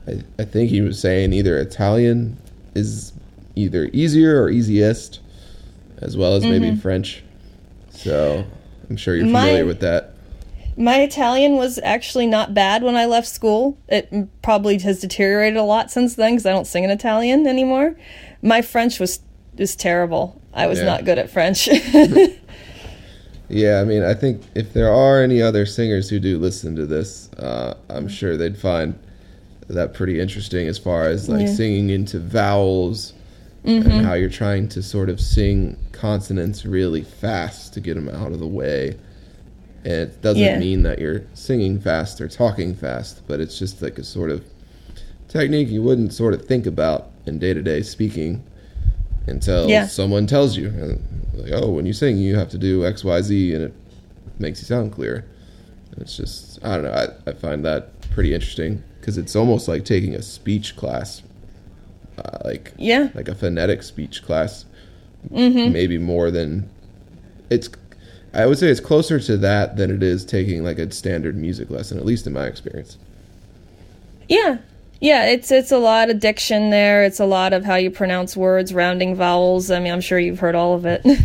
I, 0.06 0.22
I 0.38 0.44
think 0.44 0.70
he 0.70 0.80
was 0.80 0.98
saying 0.98 1.32
either 1.32 1.58
Italian 1.58 2.36
is 2.74 3.12
either 3.56 3.88
easier 3.92 4.42
or 4.42 4.50
easiest, 4.50 5.20
as 5.98 6.16
well 6.16 6.34
as 6.34 6.44
maybe 6.44 6.70
mm-hmm. 6.70 6.80
French. 6.80 7.22
So 7.90 8.44
I'm 8.88 8.96
sure 8.96 9.14
you're 9.14 9.26
My- 9.26 9.40
familiar 9.40 9.66
with 9.66 9.80
that. 9.80 10.14
My 10.76 11.02
Italian 11.02 11.56
was 11.56 11.78
actually 11.82 12.26
not 12.26 12.54
bad 12.54 12.82
when 12.82 12.96
I 12.96 13.04
left 13.04 13.26
school. 13.26 13.76
It 13.88 14.28
probably 14.40 14.78
has 14.78 15.00
deteriorated 15.00 15.58
a 15.58 15.62
lot 15.62 15.90
since 15.90 16.14
then 16.14 16.32
because 16.32 16.46
I 16.46 16.52
don't 16.52 16.66
sing 16.66 16.84
in 16.84 16.90
Italian 16.90 17.46
anymore. 17.46 17.96
My 18.40 18.62
French 18.62 18.98
was 18.98 19.20
was 19.60 19.76
terrible. 19.76 20.40
I 20.52 20.66
was 20.66 20.78
Yeah. 20.78 20.86
not 20.86 21.04
good 21.04 21.18
at 21.18 21.30
French. 21.30 21.68
Yeah, 23.52 23.80
I 23.80 23.84
mean, 23.84 24.04
I 24.04 24.14
think 24.14 24.42
if 24.54 24.72
there 24.74 24.92
are 24.92 25.20
any 25.20 25.42
other 25.42 25.66
singers 25.66 26.08
who 26.08 26.20
do 26.20 26.38
listen 26.38 26.76
to 26.76 26.86
this, 26.86 27.28
uh, 27.32 27.74
I'm 27.88 28.06
sure 28.06 28.36
they'd 28.36 28.56
find 28.56 28.96
that 29.68 29.92
pretty 29.92 30.20
interesting 30.20 30.68
as 30.68 30.78
far 30.78 31.08
as 31.08 31.28
like 31.28 31.46
Yeah. 31.48 31.54
singing 31.54 31.90
into 31.90 32.20
vowels 32.20 33.12
Mm-hmm. 33.66 33.90
and 33.90 34.06
how 34.06 34.14
you're 34.14 34.30
trying 34.30 34.68
to 34.68 34.82
sort 34.82 35.08
of 35.10 35.20
sing 35.20 35.76
consonants 35.92 36.64
really 36.64 37.02
fast 37.02 37.74
to 37.74 37.80
get 37.80 37.94
them 37.94 38.08
out 38.08 38.30
of 38.32 38.38
the 38.38 38.46
way. 38.46 38.94
And 39.84 39.92
it 39.94 40.22
doesn't 40.22 40.40
Yeah. 40.40 40.58
mean 40.60 40.82
that 40.84 40.98
you're 41.00 41.22
singing 41.34 41.78
fast 41.80 42.20
or 42.20 42.28
talking 42.28 42.72
fast, 42.74 43.20
but 43.26 43.40
it's 43.40 43.58
just 43.58 43.82
like 43.82 43.98
a 43.98 44.04
sort 44.04 44.30
of 44.30 44.42
technique 45.28 45.68
you 45.68 45.82
wouldn't 45.82 46.12
sort 46.14 46.34
of 46.34 46.46
think 46.46 46.66
about 46.66 47.10
in 47.26 47.38
day 47.40 47.52
to 47.52 47.62
day 47.62 47.82
speaking 47.82 48.42
until 49.30 49.68
Yeah. 49.68 49.86
someone 49.86 50.26
tells 50.26 50.56
you. 50.56 50.98
Like, 51.34 51.52
oh, 51.52 51.70
when 51.70 51.86
you 51.86 51.92
sing, 51.92 52.18
you 52.18 52.36
have 52.36 52.50
to 52.50 52.58
do 52.58 52.84
X, 52.84 53.04
Y, 53.04 53.20
Z, 53.22 53.54
and 53.54 53.64
it 53.64 53.74
makes 54.38 54.60
you 54.60 54.66
sound 54.66 54.92
clear. 54.92 55.24
It's 55.96 56.16
just, 56.16 56.58
I 56.64 56.74
don't 56.74 56.84
know, 56.84 56.92
I, 56.92 57.30
I 57.30 57.32
find 57.34 57.64
that 57.64 58.00
pretty 58.10 58.34
interesting 58.34 58.82
because 59.00 59.16
it's 59.18 59.34
almost 59.34 59.68
like 59.68 59.84
taking 59.84 60.14
a 60.14 60.22
speech 60.22 60.76
class, 60.76 61.22
uh, 62.18 62.38
like 62.44 62.72
yeah. 62.76 63.10
like 63.14 63.28
a 63.28 63.34
phonetic 63.34 63.82
speech 63.82 64.22
class, 64.22 64.64
maybe 65.30 65.98
more 65.98 66.30
than 66.30 66.68
it's. 67.50 67.68
I 68.32 68.46
would 68.46 68.58
say 68.58 68.68
it's 68.68 68.78
closer 68.80 69.18
to 69.18 69.36
that 69.38 69.76
than 69.76 69.90
it 69.90 70.04
is 70.04 70.24
taking 70.24 70.62
like 70.62 70.78
a 70.78 70.90
standard 70.92 71.36
music 71.36 71.68
lesson, 71.68 71.98
at 71.98 72.04
least 72.04 72.26
in 72.26 72.32
my 72.32 72.46
experience. 72.46 72.96
Yeah. 74.28 74.58
Yeah, 75.00 75.26
it's 75.26 75.50
it's 75.50 75.72
a 75.72 75.78
lot 75.78 76.10
of 76.10 76.20
diction 76.20 76.70
there. 76.70 77.04
It's 77.04 77.20
a 77.20 77.24
lot 77.24 77.52
of 77.54 77.64
how 77.64 77.76
you 77.76 77.90
pronounce 77.90 78.36
words, 78.36 78.74
rounding 78.74 79.14
vowels. 79.14 79.70
I 79.70 79.80
mean, 79.80 79.92
I'm 79.92 80.02
sure 80.02 80.18
you've 80.18 80.40
heard 80.40 80.54
all 80.54 80.74
of 80.74 80.84
it. 80.86 81.04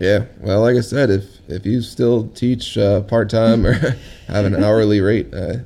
Yeah, 0.00 0.26
well, 0.38 0.60
like 0.60 0.76
I 0.76 0.80
said, 0.80 1.10
if 1.10 1.24
if 1.48 1.66
you 1.66 1.82
still 1.82 2.28
teach 2.28 2.78
uh, 2.78 3.00
part 3.00 3.28
time 3.28 3.66
or 3.66 3.72
have 4.28 4.44
an 4.44 4.62
hourly 4.62 5.00
rate, 5.00 5.34
uh, 5.34 5.56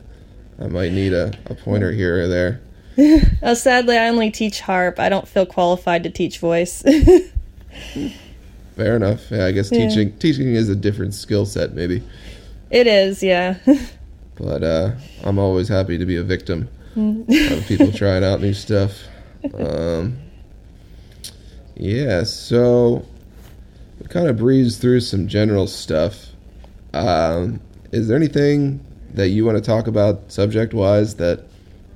I 0.58 0.68
might 0.68 0.92
need 0.92 1.12
a, 1.12 1.34
a 1.44 1.54
pointer 1.54 1.92
here 1.92 2.22
or 2.22 2.28
there. 2.28 2.62
uh, 3.42 3.54
sadly, 3.54 3.98
I 3.98 4.08
only 4.08 4.30
teach 4.30 4.62
harp. 4.62 4.98
I 4.98 5.10
don't 5.10 5.28
feel 5.28 5.44
qualified 5.44 6.02
to 6.04 6.08
teach 6.10 6.38
voice. 6.38 6.80
Fair 8.74 8.96
enough. 8.96 9.30
Yeah, 9.30 9.44
I 9.44 9.52
guess 9.52 9.70
Yeah. 9.70 9.86
teaching 9.86 10.16
teaching 10.18 10.54
is 10.54 10.70
a 10.70 10.76
different 10.76 11.12
skill 11.12 11.44
set, 11.44 11.74
maybe. 11.74 12.02
it 12.70 12.86
is, 12.86 13.22
yeah. 13.22 13.56
but 14.36 14.62
uh, 14.64 14.92
I'm 15.24 15.38
always 15.38 15.68
happy 15.68 15.98
to 15.98 16.06
be 16.06 16.16
a 16.16 16.22
victim 16.24 16.70
of 16.96 17.66
people 17.66 17.92
trying 17.92 18.24
out 18.24 18.40
new 18.40 18.54
stuff. 18.54 19.02
Um, 19.54 20.18
yeah, 21.74 22.24
so 22.24 23.04
we 24.00 24.06
kind 24.08 24.28
of 24.28 24.36
breezed 24.36 24.80
through 24.80 25.00
some 25.00 25.28
general 25.28 25.66
stuff. 25.66 26.28
Um, 26.92 27.60
is 27.92 28.08
there 28.08 28.16
anything 28.16 28.84
that 29.14 29.28
you 29.28 29.44
want 29.44 29.56
to 29.56 29.62
talk 29.62 29.86
about 29.86 30.30
subject 30.30 30.74
wise 30.74 31.16
that 31.16 31.44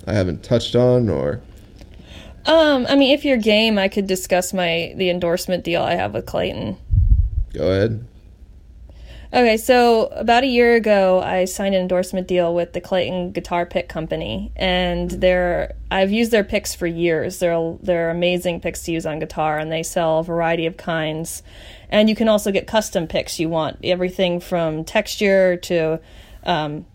I 0.05 0.13
haven't 0.13 0.43
touched 0.43 0.75
on 0.75 1.09
or? 1.09 1.41
Um, 2.45 2.85
I 2.87 2.95
mean, 2.95 3.13
if 3.13 3.25
you're 3.25 3.37
game, 3.37 3.77
I 3.77 3.87
could 3.89 4.07
discuss 4.07 4.53
my 4.53 4.93
the 4.95 5.09
endorsement 5.09 5.63
deal 5.63 5.83
I 5.83 5.95
have 5.95 6.13
with 6.13 6.25
Clayton. 6.25 6.77
Go 7.53 7.71
ahead. 7.71 8.05
Okay, 9.33 9.57
so 9.57 10.05
about 10.05 10.43
a 10.43 10.47
year 10.47 10.75
ago, 10.75 11.19
I 11.19 11.43
signed 11.43 11.75
an 11.75 11.81
endorsement 11.81 12.29
deal 12.29 12.55
with 12.55 12.71
the 12.71 12.79
Clayton 12.79 13.33
Guitar 13.33 13.65
Pick 13.65 13.89
Company, 13.89 14.53
and 14.55 15.11
they're 15.11 15.75
I've 15.91 16.11
used 16.11 16.31
their 16.31 16.45
picks 16.45 16.73
for 16.73 16.87
years. 16.87 17.39
They're 17.39 17.77
they're 17.81 18.09
amazing 18.09 18.61
picks 18.61 18.83
to 18.83 18.93
use 18.93 19.05
on 19.05 19.19
guitar, 19.19 19.59
and 19.59 19.69
they 19.69 19.83
sell 19.83 20.19
a 20.19 20.23
variety 20.23 20.65
of 20.65 20.77
kinds. 20.77 21.43
And 21.89 22.07
you 22.07 22.15
can 22.15 22.29
also 22.29 22.53
get 22.53 22.67
custom 22.67 23.05
picks 23.05 23.37
you 23.37 23.49
want, 23.49 23.79
everything 23.83 24.39
from 24.39 24.85
texture 24.85 25.57
to 25.57 25.99
um, 26.43 26.85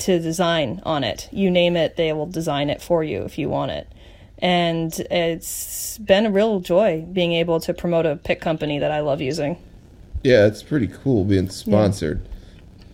to 0.00 0.18
design 0.18 0.82
on 0.84 1.02
it. 1.02 1.30
You 1.32 1.50
name 1.50 1.76
it, 1.76 1.96
they 1.96 2.12
will 2.12 2.26
design 2.26 2.68
it 2.68 2.82
for 2.82 3.02
you 3.02 3.22
if 3.22 3.38
you 3.38 3.48
want 3.48 3.70
it. 3.70 3.90
And 4.38 4.92
it's 5.10 5.96
been 5.96 6.26
a 6.26 6.30
real 6.30 6.60
joy 6.60 7.06
being 7.10 7.32
able 7.32 7.60
to 7.60 7.72
promote 7.72 8.04
a 8.04 8.16
pick 8.16 8.42
company 8.42 8.80
that 8.80 8.92
I 8.92 9.00
love 9.00 9.22
using. 9.22 9.56
Yeah, 10.24 10.46
it's 10.46 10.62
pretty 10.62 10.88
cool 10.88 11.24
being 11.24 11.48
sponsored. 11.50 12.26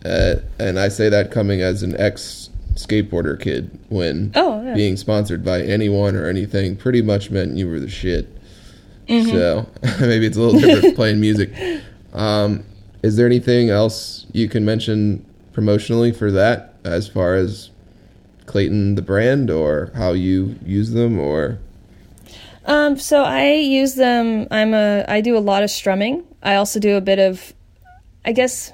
Uh, 0.05 0.35
and 0.59 0.77
I 0.79 0.89
say 0.89 1.09
that 1.09 1.31
coming 1.31 1.61
as 1.61 1.81
an 1.81 1.95
ex 1.99 2.49
skateboarder 2.75 3.39
kid 3.39 3.69
when 3.89 4.31
Oh, 4.35 4.63
yeah. 4.63 4.73
being 4.73 4.95
sponsored 4.97 5.43
by 5.43 5.61
anyone 5.61 6.15
or 6.15 6.27
anything 6.27 6.75
pretty 6.75 7.01
much 7.01 7.29
meant 7.31 7.57
you 7.57 7.67
were 7.69 7.79
the 7.79 7.89
shit. 7.89 8.27
Mm-hmm. 9.07 9.29
So 9.29 9.67
maybe 10.05 10.25
it's 10.25 10.37
a 10.37 10.41
little 10.41 10.59
different 10.59 10.95
playing 10.97 11.19
music. 11.19 11.51
Um, 12.13 12.63
is 13.03 13.15
there 13.17 13.25
anything 13.25 13.69
else 13.69 14.25
you 14.31 14.47
can 14.49 14.63
mention 14.65 15.25
promotionally 15.53 16.15
for 16.15 16.31
that 16.31 16.75
as 16.83 17.07
far 17.07 17.35
as 17.35 17.69
Clayton 18.45 18.95
the 18.95 19.01
brand 19.01 19.49
or 19.49 19.91
how 19.95 20.11
you 20.13 20.55
use 20.65 20.91
them 20.91 21.19
or 21.19 21.59
Um, 22.65 22.97
so 22.97 23.23
I 23.23 23.53
use 23.53 23.95
them. 23.95 24.47
I'm 24.51 24.73
a. 24.73 25.03
I 25.07 25.21
do 25.21 25.37
a 25.37 25.39
lot 25.39 25.63
of 25.63 25.69
strumming. 25.71 26.23
I 26.43 26.55
also 26.55 26.79
do 26.79 26.97
a 26.97 27.01
bit 27.01 27.19
of, 27.19 27.53
I 28.25 28.31
guess, 28.31 28.71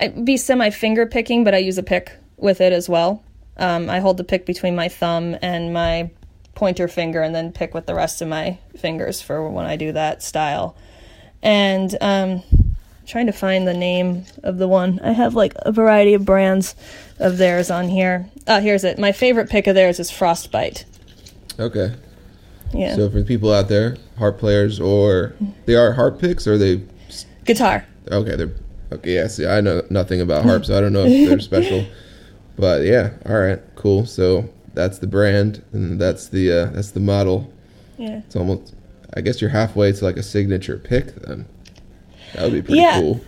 I'd 0.00 0.24
be 0.24 0.36
semi 0.36 0.70
finger 0.70 1.06
picking, 1.06 1.44
but 1.44 1.54
I 1.54 1.58
use 1.58 1.78
a 1.78 1.82
pick 1.82 2.12
with 2.36 2.60
it 2.60 2.72
as 2.72 2.88
well. 2.88 3.22
Um, 3.56 3.90
I 3.90 3.98
hold 4.00 4.16
the 4.16 4.24
pick 4.24 4.46
between 4.46 4.76
my 4.76 4.88
thumb 4.88 5.36
and 5.42 5.72
my 5.72 6.10
pointer 6.54 6.88
finger, 6.88 7.22
and 7.22 7.34
then 7.34 7.52
pick 7.52 7.74
with 7.74 7.86
the 7.86 7.94
rest 7.94 8.20
of 8.20 8.28
my 8.28 8.58
fingers 8.76 9.20
for 9.20 9.48
when 9.50 9.66
I 9.66 9.76
do 9.76 9.92
that 9.92 10.22
style. 10.22 10.76
And 11.42 11.96
um, 12.00 12.42
trying 13.08 13.26
to 13.26 13.32
find 13.32 13.66
the 13.66 13.74
name 13.74 14.24
of 14.42 14.58
the 14.58 14.68
one. 14.68 15.00
I 15.02 15.12
have 15.12 15.34
like 15.34 15.54
a 15.56 15.72
variety 15.72 16.14
of 16.14 16.24
brands 16.24 16.74
of 17.18 17.38
theirs 17.38 17.70
on 17.70 17.88
here. 17.88 18.28
Oh, 18.46 18.60
here's 18.60 18.84
it. 18.84 18.98
My 18.98 19.12
favorite 19.12 19.48
pick 19.48 19.66
of 19.66 19.74
theirs 19.74 19.98
is 19.98 20.10
Frostbite. 20.10 20.84
okay. 21.58 21.94
Yeah. 22.72 22.94
So 22.96 23.08
for 23.10 23.18
the 23.18 23.24
people 23.24 23.52
out 23.52 23.68
there, 23.68 23.96
harp 24.18 24.38
players 24.38 24.78
or 24.80 25.34
they 25.66 25.74
are 25.74 25.92
harp 25.92 26.18
picks 26.20 26.46
or 26.46 26.58
they 26.58 26.82
Guitar. 27.44 27.86
Okay, 28.10 28.36
they're 28.36 28.52
okay. 28.92 29.14
Yeah, 29.14 29.26
see, 29.26 29.46
I 29.46 29.60
know 29.60 29.82
nothing 29.90 30.20
about 30.20 30.44
harps, 30.44 30.68
so 30.68 30.76
I 30.76 30.80
don't 30.80 30.92
know 30.92 31.04
if 31.06 31.28
they're 31.28 31.40
special. 31.40 31.86
But 32.56 32.82
yeah, 32.82 33.12
all 33.26 33.38
right, 33.38 33.60
cool. 33.74 34.04
So 34.04 34.48
that's 34.74 34.98
the 34.98 35.06
brand, 35.06 35.62
and 35.72 36.00
that's 36.00 36.28
the 36.28 36.52
uh, 36.52 36.66
that's 36.66 36.90
the 36.90 37.00
model. 37.00 37.50
Yeah. 37.96 38.18
It's 38.18 38.36
almost, 38.36 38.74
I 39.14 39.22
guess 39.22 39.40
you're 39.40 39.50
halfway 39.50 39.92
to 39.92 40.04
like 40.04 40.16
a 40.16 40.22
signature 40.22 40.76
pick. 40.76 41.14
Then 41.16 41.46
that 42.34 42.44
would 42.44 42.52
be 42.52 42.62
pretty 42.62 42.80
cool. 42.80 42.82
Yeah. 42.82 43.00
cool. 43.00 43.20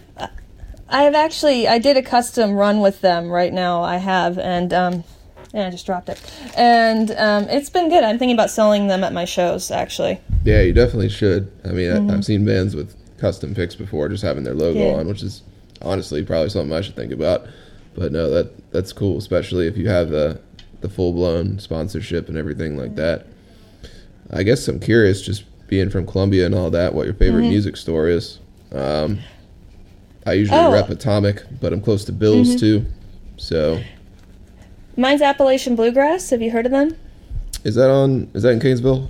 I 0.89 1.03
have 1.03 1.15
actually 1.15 1.69
I 1.69 1.79
did 1.79 1.97
a 1.97 2.03
custom 2.03 2.53
run 2.53 2.81
with 2.81 3.01
them 3.01 3.31
right 3.31 3.53
now. 3.53 3.83
I 3.83 3.97
have 3.97 4.39
and 4.39 4.73
um 4.73 5.05
yeah, 5.53 5.67
I 5.67 5.71
just 5.71 5.87
dropped 5.87 6.09
it. 6.09 6.21
And 6.57 7.11
um 7.13 7.45
it's 7.49 7.71
been 7.71 7.89
good. 7.89 8.05
I'm 8.05 8.19
thinking 8.19 8.37
about 8.37 8.51
selling 8.51 8.87
them 8.89 9.03
at 9.05 9.13
my 9.13 9.25
shows 9.25 9.71
actually. 9.71 10.21
Yeah, 10.45 10.61
you 10.63 10.73
definitely 10.73 11.09
should. 11.11 11.51
I 11.65 11.69
mean, 11.69 12.11
I, 12.11 12.15
I've 12.15 12.25
seen 12.25 12.45
bands 12.45 12.75
with 12.75 12.95
custom 13.19 13.55
picks 13.55 13.75
before, 13.75 14.09
just 14.09 14.23
having 14.23 14.45
their 14.45 14.55
logo 14.55 14.79
Yeah. 14.79 14.95
on, 14.99 15.07
which 15.09 15.23
is 15.23 15.43
honestly 15.83 16.25
probably 16.25 16.49
something 16.51 16.73
I 16.73 16.81
should 16.81 16.97
think 16.97 17.13
about. 17.13 17.47
But 17.95 18.13
no, 18.13 18.31
that 18.31 18.71
that's 18.73 18.93
cool, 18.93 19.19
especially 19.19 19.67
if 19.67 19.77
you 19.77 19.89
have 19.89 20.09
the 20.11 20.41
the 20.81 20.89
full 20.89 21.13
blown 21.13 21.59
sponsorship 21.59 22.29
and 22.29 22.39
everything 22.39 22.77
like 22.79 22.95
that. 22.97 23.27
I 24.31 24.45
guess 24.45 24.67
I'm 24.69 24.79
curious, 24.81 25.21
just 25.21 25.45
being 25.67 25.91
from 25.91 26.07
Columbia 26.07 26.47
and 26.47 26.55
all 26.55 26.71
that, 26.71 26.95
what 26.95 27.05
your 27.05 27.15
favorite 27.15 27.43
music 27.43 27.77
store 27.77 28.09
is. 28.09 28.39
Um, 28.73 29.19
I 30.25 30.35
usually 30.35 30.59
Oh. 30.59 30.73
rep 30.73 30.89
Atomic, 30.89 31.43
but 31.61 31.73
I'm 31.73 31.81
close 31.81 32.05
to 32.07 32.13
Bill's 32.13 32.55
too. 32.59 32.87
So 33.37 33.81
Mine's 35.01 35.23
Appalachian 35.23 35.77
Bluegrass. 35.77 36.31
Have 36.31 36.43
you 36.43 36.51
heard 36.51 36.67
of 36.67 36.73
them? 36.73 36.97
is 37.65 37.75
that 37.75 37.91
on? 37.91 38.31
Is 38.35 38.43
that 38.43 38.51
in 38.51 38.61
Catonsville? 38.61 39.09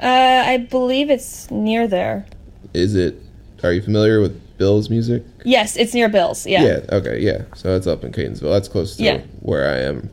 Uh 0.00 0.42
I 0.46 0.56
believe 0.58 1.10
it's 1.10 1.50
near 1.50 1.86
there. 1.88 2.26
Is 2.74 2.94
it? 2.94 3.20
Are 3.62 3.72
you 3.72 3.82
familiar 3.82 4.20
with 4.20 4.40
Bill's 4.58 4.88
music? 4.90 5.24
Yes, 5.44 5.76
it's 5.76 5.94
near 5.94 6.08
Bill's. 6.08 6.46
Yeah. 6.46 6.62
Yeah. 6.62 6.80
Okay. 6.92 7.18
Yeah. 7.20 7.42
So 7.54 7.74
it's 7.76 7.86
up 7.86 8.04
in 8.04 8.12
Catonsville. 8.12 8.52
That's 8.52 8.68
close 8.68 8.96
to 8.96 9.02
Yeah. 9.02 9.20
where 9.40 9.68
I 9.68 9.78
am. 9.78 10.10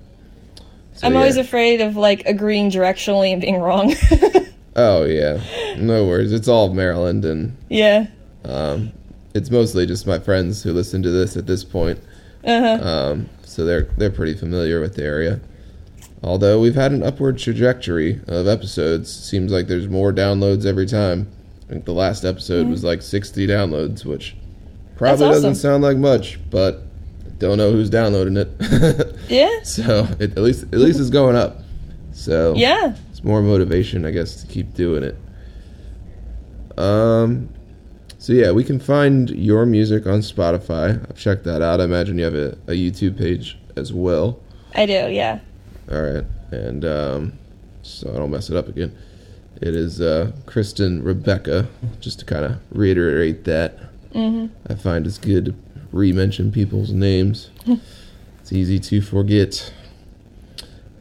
So, 0.93 1.07
I'm 1.07 1.13
yeah. 1.13 1.19
always 1.19 1.37
afraid 1.37 1.81
of 1.81 1.95
like 1.97 2.25
agreeing 2.25 2.71
directionally 2.71 3.31
and 3.31 3.41
being 3.41 3.59
wrong. 3.59 3.93
Oh 4.77 5.05
yeah. 5.05 5.39
No 5.77 6.05
worries. 6.05 6.33
It's 6.33 6.49
all 6.49 6.73
Maryland, 6.73 7.23
and 7.23 7.55
yeah. 7.69 8.07
um, 8.43 8.91
it's 9.33 9.49
mostly 9.49 9.85
just 9.85 10.05
my 10.05 10.19
friends 10.19 10.63
who 10.63 10.73
listen 10.73 11.01
to 11.03 11.09
this 11.09 11.37
at 11.37 11.47
this 11.47 11.63
point. 11.63 11.97
Uh-huh. 12.43 12.85
Um, 12.85 13.29
so 13.55 13.63
they're 13.63 13.87
they're 13.97 14.09
pretty 14.11 14.33
familiar 14.33 14.81
with 14.81 14.95
the 14.95 15.03
area. 15.03 15.39
Although 16.23 16.59
we've 16.59 16.75
had 16.75 16.91
an 16.91 17.03
upward 17.03 17.37
trajectory 17.37 18.19
of 18.27 18.47
episodes, 18.47 19.13
seems 19.13 19.51
like 19.51 19.67
there's 19.67 19.87
more 19.87 20.11
downloads 20.11 20.65
every 20.65 20.85
time. 20.87 21.27
I 21.67 21.73
think 21.73 21.85
the 21.85 21.93
last 21.93 22.25
episode 22.25 22.67
was 22.67 22.83
like 22.83 23.01
60 23.01 23.47
downloads, 23.47 24.03
which 24.05 24.35
probably 24.97 25.15
Mm-hmm. 25.25 25.29
awesome. 25.31 25.43
doesn't 25.43 25.55
sound 25.55 25.83
like 25.83 25.97
much, 25.97 26.39
but 26.49 26.83
don't 27.39 27.57
know 27.57 27.71
who's 27.71 27.89
downloading 27.89 28.37
it. 28.37 28.49
Yeah. 29.29 29.63
So 29.63 30.07
it, 30.19 30.31
at 30.31 30.37
least 30.43 30.63
at 30.63 30.79
least 30.79 30.99
it's 30.99 31.09
going 31.09 31.35
up. 31.35 31.61
So 32.11 32.53
Yeah. 32.55 32.95
it's 33.11 33.23
more 33.23 33.41
motivation, 33.41 34.05
I 34.05 34.11
guess, 34.11 34.41
to 34.41 34.47
keep 34.47 34.73
doing 34.73 35.03
it. 35.03 35.15
Um, 36.77 37.49
so 38.25 38.33
yeah, 38.33 38.49
we 38.49 38.63
can 38.63 38.79
find 38.79 39.29
your 39.29 39.67
music 39.67 40.07
on 40.07 40.21
Spotify. 40.21 40.99
I've 41.07 41.15
checked 41.15 41.43
that 41.43 41.61
out. 41.61 41.79
I 41.79 41.83
imagine 41.83 42.17
you 42.17 42.23
have 42.23 42.33
a, 42.33 42.57
a 42.65 42.71
YouTube 42.71 43.19
page 43.19 43.55
as 43.75 43.93
well. 43.93 44.39
I 44.73 44.87
do. 44.87 44.93
Yeah. 44.93 45.41
All 45.91 46.01
right, 46.01 46.23
and 46.49 46.83
um, 46.85 47.33
so 47.83 48.11
I 48.11 48.17
don't 48.17 48.31
mess 48.31 48.49
it 48.49 48.55
up 48.55 48.67
again. 48.67 48.97
It 49.61 49.75
is 49.75 50.01
uh, 50.01 50.31
Kristen 50.47 51.03
Rebecca. 51.03 51.67
Just 51.99 52.17
to 52.17 52.25
kind 52.25 52.45
of 52.45 52.57
reiterate 52.71 53.43
that, 53.43 53.77
mm-hmm. 54.11 54.47
I 54.71 54.73
find 54.73 55.05
it's 55.05 55.19
good 55.19 55.45
to 55.45 55.55
re-mention 55.91 56.51
people's 56.51 56.91
names. 56.91 57.51
it's 58.39 58.51
easy 58.51 58.79
to 58.79 59.01
forget. 59.01 59.71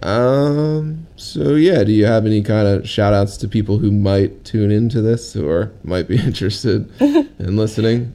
Um. 0.04 1.06
So 1.16 1.54
yeah, 1.54 1.82
do 1.84 1.92
you 1.92 2.04
have 2.06 2.26
any 2.26 2.42
kind 2.42 2.68
of 2.68 2.88
shout 2.88 3.14
outs 3.14 3.36
to 3.38 3.48
people 3.48 3.78
who 3.78 3.90
might 3.90 4.44
tune 4.44 4.70
into 4.70 5.00
this 5.00 5.34
or 5.34 5.72
might 5.82 6.06
be 6.08 6.16
interested 6.24 6.90
in 7.00 7.56
listening? 7.56 8.14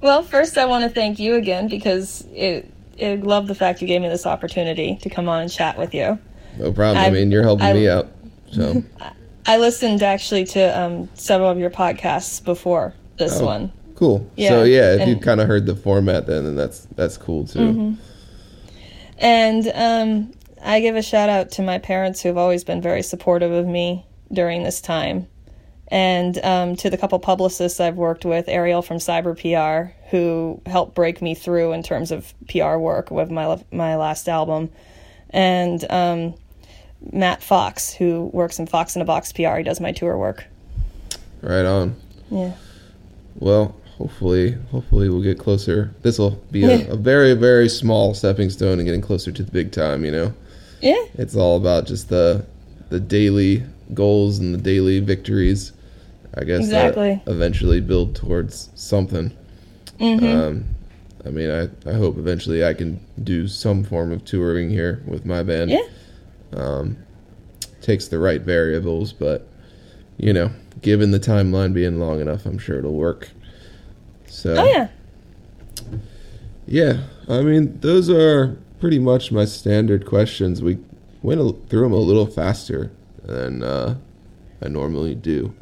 Well, 0.00 0.22
first 0.22 0.56
I 0.58 0.64
want 0.64 0.84
to 0.84 0.90
thank 0.90 1.18
you 1.18 1.34
again 1.36 1.68
because 1.68 2.26
it. 2.32 2.68
I 3.00 3.14
love 3.16 3.46
the 3.48 3.54
fact 3.54 3.80
you 3.82 3.88
gave 3.88 4.00
me 4.02 4.08
this 4.08 4.26
opportunity 4.26 4.96
to 5.02 5.08
come 5.10 5.28
on 5.28 5.42
and 5.42 5.50
chat 5.50 5.78
with 5.78 5.94
you. 5.94 6.18
No 6.58 6.72
problem. 6.72 6.98
i 6.98 7.06
I've- 7.06 7.14
mean, 7.18 7.30
you're 7.30 7.42
helping 7.42 7.66
I- 7.66 7.72
me 7.72 7.88
out. 7.88 8.08
So 8.52 8.82
I 9.46 9.58
listened 9.58 10.02
actually 10.02 10.44
to 10.46 10.78
um, 10.80 11.08
several 11.14 11.50
of 11.50 11.58
your 11.58 11.70
podcasts 11.70 12.42
before 12.44 12.94
this 13.18 13.40
Oh. 13.40 13.46
one. 13.46 13.72
cool. 13.96 14.30
Yeah, 14.36 14.48
so 14.50 14.62
yeah, 14.64 14.94
if 14.94 15.08
you 15.08 15.14
Mm-hmm. 15.16 15.24
kind 15.24 15.40
of 15.40 15.48
heard 15.48 15.66
the 15.66 15.74
format, 15.76 16.26
then 16.26 16.44
then 16.44 16.54
that's 16.56 16.86
that's 16.96 17.16
cool 17.16 17.46
too. 17.46 17.96
And 19.18 19.72
um, 19.74 20.32
I 20.62 20.80
give 20.80 20.96
a 20.96 21.02
shout 21.02 21.28
out 21.28 21.50
to 21.52 21.62
my 21.62 21.78
parents 21.78 22.22
who 22.22 22.28
have 22.28 22.38
always 22.38 22.64
been 22.64 22.80
very 22.80 23.02
supportive 23.02 23.52
of 23.52 23.66
me 23.66 24.06
during 24.32 24.62
this 24.62 24.80
time. 24.80 25.26
And 25.88 26.38
um, 26.42 26.76
to 26.76 26.88
the 26.88 26.96
couple 26.96 27.18
publicists 27.18 27.78
I've 27.78 27.96
worked 27.96 28.24
with, 28.24 28.48
Ariel 28.48 28.80
from 28.80 28.96
Cyber 28.96 29.36
PR, 29.36 29.92
who 30.08 30.62
helped 30.64 30.94
break 30.94 31.20
me 31.20 31.34
through 31.34 31.72
in 31.72 31.82
terms 31.82 32.10
of 32.10 32.32
PR 32.48 32.76
work 32.76 33.10
with 33.10 33.30
my 33.30 33.62
my 33.70 33.96
last 33.96 34.26
album, 34.28 34.70
and 35.30 35.84
um, 35.90 36.34
Matt 37.12 37.42
Fox, 37.42 37.92
who 37.92 38.30
works 38.32 38.58
in 38.58 38.66
Fox 38.66 38.96
in 38.96 39.02
a 39.02 39.04
Box 39.04 39.32
PR. 39.32 39.56
He 39.56 39.64
does 39.64 39.80
my 39.80 39.92
tour 39.92 40.16
work. 40.16 40.46
Right 41.42 41.66
on. 41.66 41.96
Yeah. 42.30 42.54
Well, 43.34 43.74
hopefully, 43.98 44.52
hopefully 44.70 45.10
we'll 45.10 45.22
get 45.22 45.38
closer. 45.38 45.92
This 46.00 46.18
will 46.18 46.42
be 46.50 46.64
a, 46.64 46.92
a 46.92 46.96
very, 46.96 47.34
very 47.34 47.68
small 47.68 48.14
stepping 48.14 48.48
stone 48.48 48.78
and 48.78 48.86
getting 48.86 49.02
closer 49.02 49.30
to 49.32 49.42
the 49.42 49.52
big 49.52 49.72
time. 49.72 50.06
You 50.06 50.12
know, 50.12 50.34
Yeah. 50.82 51.04
it's 51.14 51.36
all 51.36 51.56
about 51.56 51.86
just 51.86 52.08
the 52.08 52.44
the 52.90 53.00
daily 53.00 53.62
goals 53.94 54.38
and 54.38 54.54
the 54.54 54.58
daily 54.58 55.00
victories. 55.00 55.72
I 56.34 56.44
guess 56.44 56.60
Exactly. 56.60 57.20
that 57.24 57.30
eventually 57.30 57.80
build 57.80 58.16
towards 58.16 58.68
something. 58.74 59.32
Mm-hmm. 60.00 60.26
Um, 60.26 60.64
I 61.24 61.28
mean, 61.30 61.50
I, 61.50 61.68
I 61.88 61.92
hope 61.94 62.16
eventually 62.18 62.64
I 62.64 62.74
can 62.74 62.98
do 63.22 63.46
some 63.46 63.84
form 63.84 64.12
of 64.12 64.24
touring 64.24 64.70
here 64.70 65.02
with 65.06 65.24
my 65.24 65.42
band. 65.42 65.70
Yeah. 65.70 65.82
Um, 66.54 66.96
takes 67.80 68.08
the 68.08 68.18
right 68.18 68.40
variables, 68.40 69.12
but 69.12 69.46
you 70.18 70.32
know, 70.32 70.50
given 70.80 71.10
the 71.10 71.20
timeline 71.20 71.72
being 71.74 71.98
long 72.00 72.20
enough, 72.20 72.44
I'm 72.46 72.58
sure 72.58 72.78
it'll 72.78 72.94
work. 72.94 73.30
So 74.26 74.54
Oh 74.56 74.64
yeah. 74.64 74.88
yeah, 76.66 77.02
I 77.28 77.42
mean, 77.42 77.78
those 77.80 78.08
are 78.10 78.56
pretty 78.82 78.98
much 78.98 79.30
my 79.30 79.44
standard 79.44 80.04
questions. 80.04 80.60
We 80.60 80.76
went 81.22 81.40
a, 81.40 81.52
through 81.68 81.82
them 81.82 81.92
a 81.92 81.98
little 81.98 82.26
faster 82.26 82.90
than 83.22 83.62
uh, 83.62 83.94
I 84.60 84.66
normally 84.66 85.14
do. 85.14 85.54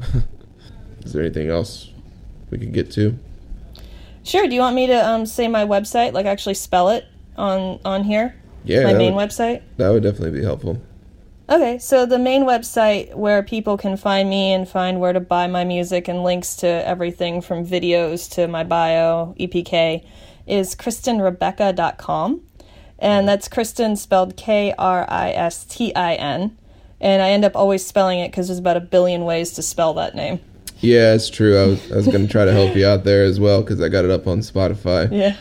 Is 1.05 1.13
there 1.13 1.21
anything 1.21 1.47
else 1.47 1.91
we 2.49 2.57
could 2.57 2.73
get 2.73 2.89
to? 2.93 3.15
Sure. 4.23 4.47
Do 4.47 4.55
you 4.55 4.61
want 4.61 4.75
me 4.75 4.87
to 4.87 5.07
um, 5.07 5.27
say 5.27 5.47
my 5.47 5.63
website, 5.63 6.13
like 6.13 6.25
actually 6.25 6.55
spell 6.55 6.89
it 6.89 7.05
on 7.37 7.79
on 7.85 8.03
here? 8.03 8.33
Yeah, 8.63 8.85
my 8.85 8.93
main 8.93 9.13
would, 9.13 9.29
website. 9.29 9.61
that 9.77 9.89
would 9.89 10.01
definitely 10.01 10.39
be 10.39 10.43
helpful. 10.43 10.81
Okay, 11.47 11.77
so 11.77 12.07
the 12.07 12.17
main 12.17 12.41
website 12.41 13.13
where 13.13 13.43
people 13.43 13.77
can 13.77 13.97
find 13.97 14.31
me 14.31 14.51
and 14.51 14.67
find 14.67 14.99
where 14.99 15.13
to 15.13 15.19
buy 15.19 15.45
my 15.45 15.63
music 15.63 16.07
and 16.07 16.23
links 16.23 16.55
to 16.57 16.67
everything 16.67 17.41
from 17.41 17.67
videos 17.67 18.27
to 18.31 18.47
my 18.47 18.63
bio, 18.63 19.35
EPK, 19.39 20.03
is 20.47 20.75
KristenRebecca.com. 20.75 22.41
And 23.01 23.27
that's 23.27 23.47
Kristen 23.47 23.95
spelled 23.97 24.37
K 24.37 24.73
R 24.77 25.05
I 25.09 25.31
S 25.31 25.65
T 25.65 25.93
I 25.95 26.13
N. 26.13 26.55
And 27.01 27.21
I 27.23 27.31
end 27.31 27.43
up 27.43 27.55
always 27.55 27.83
spelling 27.85 28.19
it 28.19 28.29
because 28.29 28.47
there's 28.47 28.59
about 28.59 28.77
a 28.77 28.81
billion 28.81 29.25
ways 29.25 29.51
to 29.53 29.63
spell 29.63 29.93
that 29.95 30.13
name. 30.13 30.39
Yeah, 30.81 31.13
it's 31.15 31.29
true. 31.29 31.57
I 31.61 31.65
was, 31.65 31.91
I 31.91 31.95
was 31.95 32.07
going 32.07 32.25
to 32.25 32.31
try 32.31 32.45
to 32.45 32.53
help 32.53 32.75
you 32.75 32.85
out 32.87 33.03
there 33.03 33.23
as 33.23 33.39
well 33.39 33.61
because 33.61 33.81
I 33.81 33.89
got 33.89 34.05
it 34.05 34.11
up 34.11 34.27
on 34.27 34.39
Spotify. 34.39 35.11
Yeah. 35.11 35.35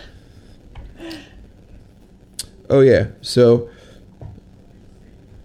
Oh 2.68 2.80
yeah. 2.80 3.08
So 3.20 3.68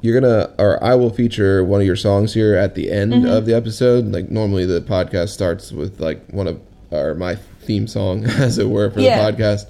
you're 0.01 0.19
gonna, 0.19 0.53
or 0.59 0.81
I 0.83 0.93
will 0.95 1.09
feature 1.09 1.63
one 1.63 1.81
of 1.81 1.87
your 1.87 1.95
songs 1.95 2.33
here 2.33 2.55
at 2.55 2.75
the 2.75 2.91
end 2.91 3.13
Mm-hmm. 3.13 3.25
of 3.27 3.45
the 3.45 3.55
episode. 3.55 4.05
Like 4.11 4.29
normally, 4.29 4.65
the 4.65 4.81
podcast 4.81 5.29
starts 5.29 5.71
with 5.71 5.99
like 5.99 6.25
one 6.29 6.47
of, 6.47 6.61
or 6.91 7.15
my 7.15 7.35
theme 7.61 7.87
song, 7.87 8.25
as 8.39 8.57
it 8.57 8.69
were, 8.69 8.89
for 8.91 8.99
Yeah. 8.99 9.31
the 9.31 9.37
podcast. 9.43 9.65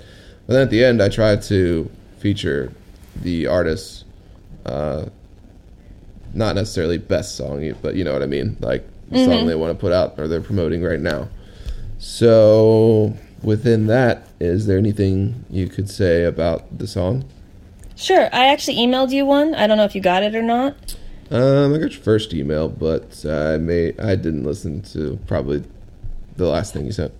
But 0.48 0.54
then 0.54 0.62
at 0.64 0.70
the 0.70 0.84
end, 0.84 1.02
I 1.02 1.10
try 1.10 1.36
to 1.38 1.90
feature 2.26 2.74
the 3.22 3.46
artist's, 3.46 4.04
uh, 4.66 5.06
not 6.34 6.56
necessarily 6.56 6.98
best 6.98 7.36
song, 7.36 7.72
but 7.84 7.94
you 7.94 8.04
know 8.04 8.14
what 8.14 8.24
I 8.24 8.26
mean, 8.26 8.58
like 8.62 8.84
the 9.12 9.18
Mm-hmm. 9.18 9.32
song 9.32 9.46
they 9.46 9.54
want 9.54 9.78
to 9.78 9.80
put 9.80 9.92
out 9.94 10.16
or 10.18 10.28
they're 10.28 10.42
promoting 10.42 10.82
right 10.82 11.00
now. 11.00 11.28
So 12.00 13.16
within 13.44 13.86
that, 13.88 14.28
is 14.40 14.66
there 14.66 14.80
anything 14.80 15.46
you 15.52 15.68
could 15.68 15.88
say 15.88 16.24
about 16.24 16.80
the 16.80 16.88
song? 16.88 17.26
Sure. 17.96 18.28
I 18.34 18.48
actually 18.48 18.78
emailed 18.78 19.12
you 19.12 19.24
one. 19.24 19.54
I 19.54 19.68
don't 19.68 19.78
know 19.78 19.86
if 19.86 19.94
you 19.94 20.02
got 20.02 20.24
it 20.24 20.34
or 20.34 20.42
not. 20.42 20.96
Um, 21.30 21.76
I 21.76 21.78
got 21.78 21.92
your 21.92 22.02
first 22.02 22.34
email, 22.34 22.70
but 22.70 23.24
I 23.24 23.58
may 23.58 23.94
I 24.00 24.16
didn't 24.16 24.46
listen 24.46 24.82
to 24.94 25.20
probably 25.28 25.64
the 26.38 26.48
last 26.48 26.74
thing 26.74 26.88
you 26.88 26.92
sent. 26.92 27.14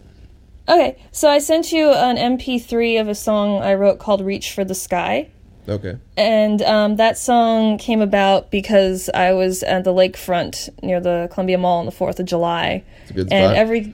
Okay, 0.68 0.98
so 1.12 1.30
I 1.30 1.38
sent 1.40 1.72
you 1.72 1.92
an 1.92 2.18
MP3 2.18 3.00
of 3.00 3.08
a 3.08 3.16
song 3.16 3.62
I 3.62 3.76
wrote 3.76 4.00
called 4.00 4.22
Reach 4.22 4.52
for 4.52 4.64
the 4.64 4.74
Sky. 4.76 5.30
Okay. 5.68 5.98
And 6.18 6.62
um, 6.62 6.96
that 6.98 7.18
song 7.18 7.78
came 7.78 8.02
about 8.02 8.52
because 8.52 9.10
I 9.14 9.34
was 9.34 9.64
at 9.64 9.84
the 9.84 9.92
lakefront 9.94 10.70
near 10.84 11.00
the 11.00 11.28
Columbia 11.32 11.58
Mall 11.58 11.80
on 11.80 11.86
the 11.86 11.92
4th 11.92 12.20
of 12.20 12.26
July. 12.26 12.84
It's 13.04 13.12
a 13.12 13.14
good 13.14 13.28
spot. 13.30 13.40
And 13.42 13.56
every. 13.56 13.94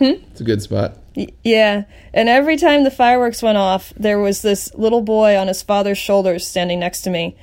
it's 0.00 0.40
a 0.40 0.44
good 0.44 0.62
spot. 0.62 0.96
y- 1.16 1.28
Yeah. 1.44 1.84
And 2.12 2.28
every 2.28 2.56
time 2.56 2.82
the 2.84 2.90
fireworks 2.90 3.42
went 3.42 3.58
off, 3.58 3.92
there 3.96 4.18
was 4.18 4.42
this 4.42 4.72
little 4.74 5.00
boy 5.02 5.36
on 5.36 5.46
his 5.48 5.62
father's 5.62 5.98
shoulders 5.98 6.46
standing 6.46 6.80
next 6.80 7.02
to 7.02 7.10
me. 7.10 7.36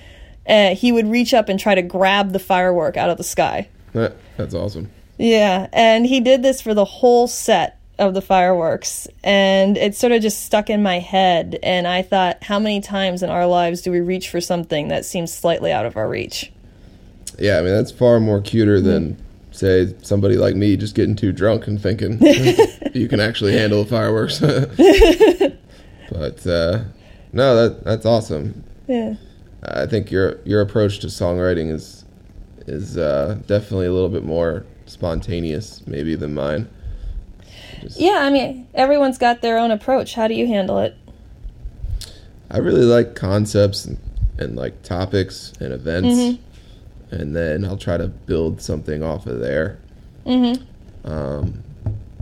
Uh, 0.47 0.73
he 0.75 0.91
would 0.91 1.07
reach 1.07 1.33
up 1.33 1.47
and 1.47 1.59
try 1.59 1.75
to 1.75 1.81
grab 1.81 2.31
the 2.33 2.39
firework 2.39 2.97
out 2.97 3.09
of 3.09 3.17
the 3.17 3.23
sky. 3.23 3.69
That, 3.93 4.15
that's 4.35 4.53
awesome. 4.53 4.89
Yeah, 5.17 5.67
and 5.73 6.05
he 6.05 6.19
did 6.21 6.43
this 6.43 6.61
for 6.61 6.73
the 6.73 6.85
whole 6.85 7.27
set 7.27 7.78
of 7.99 8.13
the 8.13 8.21
fireworks, 8.21 9.07
and 9.23 9.77
it 9.77 9.93
sort 9.93 10.11
of 10.11 10.21
just 10.21 10.43
stuck 10.43 10.69
in 10.69 10.81
my 10.81 10.99
head. 10.99 11.59
And 11.61 11.87
I 11.87 12.01
thought, 12.01 12.43
how 12.43 12.57
many 12.57 12.81
times 12.81 13.21
in 13.21 13.29
our 13.29 13.45
lives 13.45 13.81
do 13.81 13.91
we 13.91 13.99
reach 13.99 14.29
for 14.29 14.41
something 14.41 14.87
that 14.87 15.05
seems 15.05 15.33
slightly 15.33 15.71
out 15.71 15.85
of 15.85 15.97
our 15.97 16.09
reach? 16.09 16.51
Yeah, 17.37 17.59
I 17.59 17.61
mean 17.61 17.73
that's 17.73 17.91
far 17.91 18.19
more 18.19 18.41
cuter 18.41 18.81
than 18.81 19.17
say 19.51 19.93
somebody 20.01 20.35
like 20.35 20.55
me 20.55 20.77
just 20.77 20.95
getting 20.95 21.15
too 21.15 21.31
drunk 21.31 21.67
and 21.67 21.81
thinking 21.81 22.17
you 22.93 23.07
can 23.07 23.19
actually 23.19 23.53
handle 23.53 23.85
fireworks. 23.85 24.39
but 26.11 26.47
uh, 26.47 26.83
no, 27.33 27.55
that 27.55 27.83
that's 27.83 28.05
awesome. 28.05 28.63
Yeah. 28.87 29.15
I 29.63 29.85
think 29.85 30.09
your 30.09 30.39
your 30.45 30.61
approach 30.61 30.99
to 30.99 31.07
songwriting 31.07 31.71
is 31.71 32.05
is 32.67 32.97
uh, 32.97 33.39
definitely 33.47 33.87
a 33.87 33.93
little 33.93 34.09
bit 34.09 34.23
more 34.23 34.65
spontaneous, 34.85 35.85
maybe 35.85 36.15
than 36.15 36.33
mine. 36.33 36.69
Yeah, 37.95 38.19
I 38.19 38.29
mean, 38.29 38.67
everyone's 38.73 39.17
got 39.17 39.41
their 39.41 39.57
own 39.57 39.71
approach. 39.71 40.13
How 40.15 40.27
do 40.27 40.33
you 40.33 40.47
handle 40.47 40.79
it? 40.79 40.95
I 42.51 42.57
really 42.57 42.83
like 42.83 43.15
concepts 43.15 43.85
and, 43.85 43.97
and 44.37 44.55
like 44.55 44.81
topics 44.83 45.53
and 45.59 45.71
events, 45.71 46.39
and 47.11 47.35
then 47.35 47.63
I'll 47.63 47.77
try 47.77 47.97
to 47.97 48.07
build 48.07 48.61
something 48.61 49.03
off 49.03 49.27
of 49.27 49.39
there. 49.39 49.79
Mm-hmm. 50.25 51.09
Um, 51.11 51.63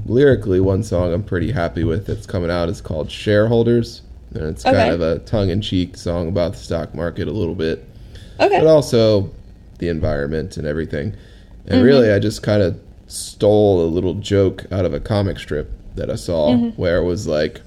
lyrically, 0.05 0.59
one 0.59 0.83
song 0.83 1.13
I'm 1.13 1.23
pretty 1.23 1.51
happy 1.51 1.83
with 1.83 2.07
that's 2.07 2.25
coming 2.25 2.51
out 2.51 2.67
is 2.69 2.81
called 2.81 3.09
"Shareholders," 3.09 4.01
and 4.33 4.43
it's 4.43 4.65
Okay. 4.65 4.75
kind 4.75 4.93
of 4.93 5.01
a 5.01 5.19
tongue-in-cheek 5.19 5.95
song 5.95 6.27
about 6.27 6.53
the 6.53 6.59
stock 6.59 6.93
market 6.93 7.27
a 7.27 7.31
little 7.31 7.55
bit, 7.55 7.85
Okay. 8.39 8.59
but 8.59 8.67
also 8.67 9.31
the 9.79 9.87
environment 9.89 10.57
and 10.57 10.67
everything. 10.67 11.15
And 11.67 11.83
really, 11.83 12.11
I 12.11 12.19
just 12.19 12.43
kind 12.43 12.61
of 12.61 12.79
stole 13.07 13.81
a 13.81 13.87
little 13.87 14.13
joke 14.15 14.65
out 14.71 14.85
of 14.85 14.93
a 14.93 14.99
comic 14.99 15.39
strip 15.39 15.71
that 15.95 16.09
I 16.09 16.15
saw 16.15 16.55
where 16.55 16.97
it 16.97 17.05
was 17.05 17.27
like 17.27 17.61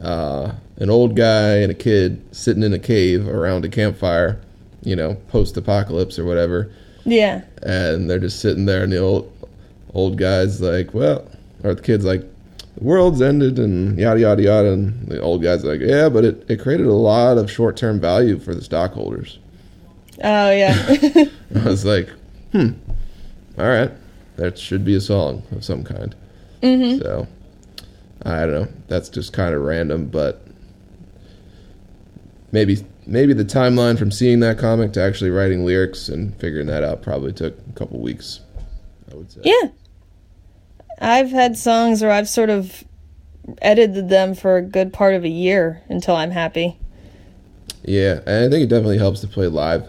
uh, 0.00 0.52
an 0.76 0.90
old 0.90 1.16
guy 1.16 1.56
and 1.56 1.70
a 1.70 1.74
kid 1.74 2.22
sitting 2.34 2.62
in 2.62 2.72
a 2.72 2.78
cave 2.78 3.28
around 3.28 3.64
a 3.64 3.68
campfire, 3.68 4.40
you 4.82 4.94
know, 4.94 5.14
post 5.28 5.56
apocalypse 5.56 6.18
or 6.18 6.24
whatever. 6.24 6.70
Yeah. 7.04 7.42
And 7.62 8.08
they're 8.08 8.18
just 8.18 8.40
sitting 8.40 8.66
there, 8.66 8.82
and 8.84 8.92
the 8.92 8.98
old 8.98 9.32
old 9.94 10.18
guy's 10.18 10.60
like, 10.60 10.94
well, 10.94 11.26
or 11.64 11.74
the 11.74 11.82
kid's 11.82 12.04
like, 12.04 12.20
the 12.76 12.84
world's 12.84 13.20
ended, 13.22 13.58
and 13.58 13.98
yada, 13.98 14.20
yada, 14.20 14.42
yada. 14.42 14.72
And 14.72 15.08
the 15.08 15.20
old 15.20 15.42
guy's 15.42 15.64
like, 15.64 15.80
yeah, 15.80 16.08
but 16.08 16.24
it, 16.24 16.44
it 16.48 16.60
created 16.60 16.86
a 16.86 16.92
lot 16.92 17.38
of 17.38 17.50
short 17.50 17.76
term 17.76 17.98
value 17.98 18.38
for 18.38 18.54
the 18.54 18.62
stockholders. 18.62 19.38
Oh, 20.22 20.50
yeah. 20.50 20.74
I 21.54 21.64
was 21.64 21.84
like, 21.84 22.08
hmm, 22.52 22.70
all 23.58 23.66
right, 23.66 23.90
that 24.38 24.58
should 24.58 24.84
be 24.84 24.94
a 24.94 25.00
song 25.00 25.42
of 25.52 25.64
some 25.64 25.84
kind. 25.84 26.14
mm-hmm. 26.62 27.02
So, 27.02 27.26
I 28.22 28.40
don't 28.40 28.52
know. 28.52 28.68
That's 28.88 29.08
just 29.08 29.32
kind 29.32 29.54
of 29.54 29.62
random, 29.62 30.06
but 30.06 30.42
maybe 32.50 32.78
maybe 33.06 33.32
the 33.32 33.44
timeline 33.44 33.98
from 33.98 34.10
seeing 34.10 34.40
that 34.40 34.58
comic 34.58 34.92
to 34.92 35.02
actually 35.02 35.30
writing 35.30 35.64
lyrics 35.64 36.08
and 36.08 36.34
figuring 36.36 36.66
that 36.66 36.84
out 36.84 37.02
probably 37.02 37.32
took 37.32 37.58
a 37.68 37.72
couple 37.72 37.98
weeks. 38.00 38.40
I 39.10 39.16
would 39.16 39.30
say. 39.30 39.40
Yeah. 39.44 39.68
I've 41.00 41.30
had 41.30 41.56
songs 41.56 42.02
where 42.02 42.10
I've 42.10 42.28
sort 42.28 42.50
of 42.50 42.84
edited 43.62 44.08
them 44.08 44.34
for 44.34 44.56
a 44.56 44.62
good 44.62 44.92
part 44.92 45.14
of 45.14 45.24
a 45.24 45.28
year 45.28 45.82
until 45.88 46.16
I'm 46.16 46.32
happy. 46.32 46.78
Yeah, 47.84 48.20
and 48.26 48.46
I 48.46 48.50
think 48.50 48.64
it 48.64 48.68
definitely 48.68 48.98
helps 48.98 49.20
to 49.20 49.28
play 49.28 49.46
live 49.46 49.88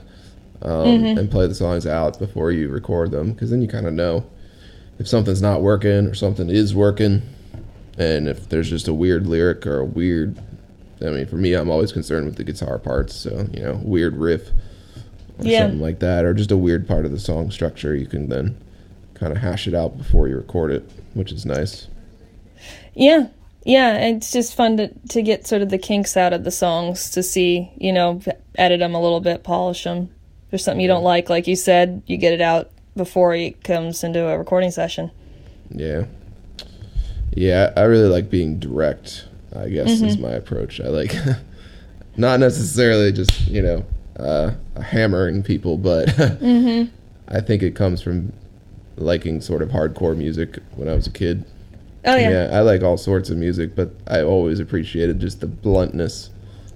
um, 0.61 1.05
and 1.05 1.29
play 1.31 1.47
the 1.47 1.55
songs 1.55 1.85
out 1.85 2.19
before 2.19 2.51
you 2.51 2.69
record 2.69 3.11
them 3.11 3.33
because 3.33 3.49
then 3.49 3.61
you 3.61 3.67
kind 3.67 3.87
of 3.87 3.93
know 3.93 4.25
if 4.99 5.07
something's 5.07 5.41
not 5.41 5.61
working 5.61 6.05
or 6.05 6.13
something 6.13 6.49
is 6.49 6.75
working, 6.75 7.21
and 7.97 8.27
if 8.27 8.49
there's 8.49 8.69
just 8.69 8.87
a 8.87 8.93
weird 8.93 9.25
lyric 9.27 9.65
or 9.65 9.79
a 9.79 9.85
weird. 9.85 10.37
I 11.01 11.05
mean, 11.05 11.25
for 11.27 11.37
me, 11.37 11.53
I'm 11.53 11.69
always 11.69 11.93
concerned 11.93 12.25
with 12.25 12.35
the 12.35 12.43
guitar 12.43 12.77
parts, 12.77 13.15
so 13.15 13.47
you 13.53 13.61
know, 13.63 13.79
weird 13.81 14.17
riff 14.17 14.49
or 15.37 15.45
Yeah. 15.45 15.61
something 15.61 15.79
like 15.79 15.99
that, 15.99 16.25
or 16.25 16.33
just 16.33 16.51
a 16.51 16.57
weird 16.57 16.87
part 16.87 17.05
of 17.05 17.11
the 17.11 17.19
song 17.19 17.51
structure. 17.51 17.95
You 17.95 18.05
can 18.05 18.27
then 18.27 18.57
kind 19.13 19.31
of 19.31 19.37
hash 19.39 19.65
it 19.67 19.73
out 19.73 19.97
before 19.97 20.27
you 20.27 20.35
record 20.35 20.71
it, 20.71 20.89
which 21.13 21.31
is 21.31 21.45
nice. 21.45 21.87
Yeah. 22.93 23.27
Yeah, 23.65 23.97
it's 23.97 24.31
just 24.31 24.55
fun 24.55 24.77
to, 24.77 24.89
to 25.09 25.21
get 25.21 25.45
sort 25.45 25.61
of 25.61 25.69
the 25.69 25.77
kinks 25.77 26.15
out 26.17 26.33
of 26.33 26.43
the 26.43 26.51
songs 26.51 27.11
to 27.11 27.21
see, 27.21 27.71
you 27.77 27.91
know, 27.91 28.21
edit 28.55 28.79
them 28.79 28.95
a 28.95 29.01
little 29.01 29.19
bit, 29.19 29.43
polish 29.43 29.83
them. 29.83 30.09
If 30.45 30.51
there's 30.51 30.63
something 30.63 30.81
you 30.81 30.87
don't 30.87 31.03
like, 31.03 31.29
like 31.29 31.45
you 31.45 31.55
said, 31.57 32.01
you 32.07 32.17
get 32.17 32.33
it 32.33 32.41
out 32.41 32.71
before 32.99 33.33
he 33.33 33.51
comes 33.63 34.03
into 34.03 34.27
a 34.27 34.37
recording 34.37 34.71
session. 34.71 35.09
Yeah. 35.71 36.03
Yeah, 37.33 37.71
I 37.77 37.81
really 37.83 38.09
like 38.09 38.29
being 38.29 38.59
direct. 38.59 39.25
I 39.55 39.69
guess 39.69 39.89
is 39.89 40.01
Mm-hmm. 40.17 40.21
my 40.21 40.31
approach. 40.31 40.79
I 40.81 40.89
like 40.89 41.15
not 42.17 42.39
necessarily 42.39 43.11
just 43.11 43.47
you 43.47 43.61
know 43.61 43.85
uh, 44.17 44.51
hammering 44.81 45.41
people, 45.43 45.77
but 45.77 46.07
Mm-hmm. 46.17 46.93
I 47.29 47.39
think 47.41 47.63
it 47.63 47.75
comes 47.75 48.01
from 48.01 48.33
liking 48.97 49.39
sort 49.39 49.61
of 49.61 49.69
hardcore 49.69 50.17
music 50.17 50.59
when 50.75 50.89
I 50.89 50.93
was 50.93 51.07
a 51.07 51.11
kid. 51.11 51.45
Oh 52.05 52.15
yeah. 52.15 52.29
Yeah, 52.29 52.57
I 52.57 52.61
like 52.61 52.81
all 52.83 52.97
sorts 52.97 53.29
of 53.29 53.37
music, 53.37 53.75
but 53.75 53.91
I 54.07 54.21
always 54.21 54.59
appreciated 54.59 55.19
just 55.21 55.39
the 55.39 55.47
bluntness. 55.47 56.29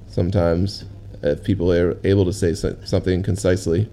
Sometimes, 0.09 0.85
if 1.23 1.43
people 1.43 1.71
are 1.73 1.97
able 2.03 2.23
to 2.25 2.33
say 2.33 2.53
something 2.85 3.23
concisely, 3.23 3.89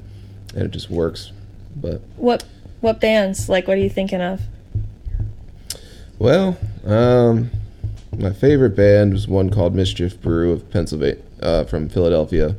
and 0.55 0.63
it 0.65 0.71
just 0.71 0.91
works. 0.91 1.33
But 1.81 2.01
What 2.17 2.45
what 2.81 3.01
bands? 3.01 3.49
Like 3.49 3.67
what 3.69 3.77
are 3.77 3.81
you 3.81 3.91
thinking 3.91 4.21
of? 4.21 4.41
well, 6.19 6.59
um, 6.85 7.51
my 8.19 8.33
favorite 8.33 8.77
band 8.77 9.13
was 9.13 9.27
one 9.27 9.51
called 9.51 9.75
Mischief 9.75 10.21
Brew 10.21 10.53
of 10.53 10.71
Pennsylvania, 10.71 11.21
uh, 11.43 11.65
from 11.65 11.89
Philadelphia. 11.89 12.57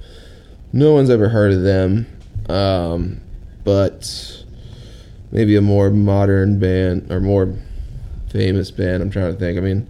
No 0.74 0.94
one's 0.94 1.10
ever 1.10 1.30
heard 1.30 1.52
of 1.54 1.62
them, 1.62 2.08
um, 2.50 3.22
but 3.64 4.44
maybe 5.32 5.56
a 5.56 5.62
more 5.62 5.90
modern 5.90 6.60
band 6.60 7.12
or 7.12 7.20
more 7.20 7.54
famous 8.32 8.72
band. 8.72 9.04
I'm 9.04 9.12
trying 9.12 9.34
to 9.34 9.38
think. 9.40 9.58
I 9.58 9.62
mean, 9.62 9.88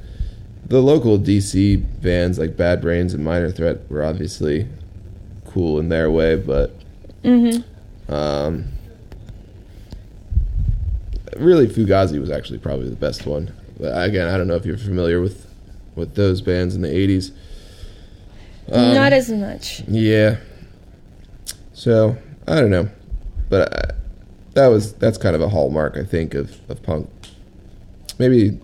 the 0.66 0.82
local 0.82 1.18
DC 1.20 2.02
bands 2.02 2.40
like 2.40 2.58
Bad 2.58 2.82
Brains 2.82 3.14
and 3.14 3.24
Minor 3.24 3.52
Threat 3.52 3.90
were 3.90 4.04
obviously 4.04 4.68
cool 5.46 5.80
in 5.80 5.90
their 5.90 6.10
way, 6.12 6.36
but 6.36 6.76
Mm-hmm. 7.24 8.12
um, 8.14 8.66
really 11.42 11.68
Fugazi 11.68 12.20
was 12.20 12.30
actually 12.30 12.60
probably 12.60 12.90
the 12.90 12.96
best 12.96 13.26
one. 13.26 13.54
But 13.80 14.08
again, 14.08 14.28
I 14.28 14.38
don't 14.38 14.48
know 14.48 14.56
if 14.56 14.66
you're 14.66 14.78
familiar 14.78 15.22
with 15.22 15.48
with 15.96 16.16
those 16.16 16.42
bands 16.42 16.76
in 16.76 16.82
the 16.82 16.88
'80s. 16.90 17.32
Um, 18.72 18.94
Not 18.94 19.12
as 19.14 19.30
much. 19.30 19.82
yeah. 19.88 20.38
So 21.74 22.16
I 22.48 22.62
don't 22.62 22.70
know, 22.70 22.90
but 23.50 23.74
I, 23.74 23.94
that 24.54 24.68
was 24.68 24.94
that's 24.94 25.18
kind 25.18 25.36
of 25.36 25.42
a 25.42 25.50
hallmark 25.50 25.98
I 25.98 26.04
think 26.04 26.34
of 26.34 26.58
of 26.70 26.82
punk. 26.84 27.10
Maybe 28.20 28.60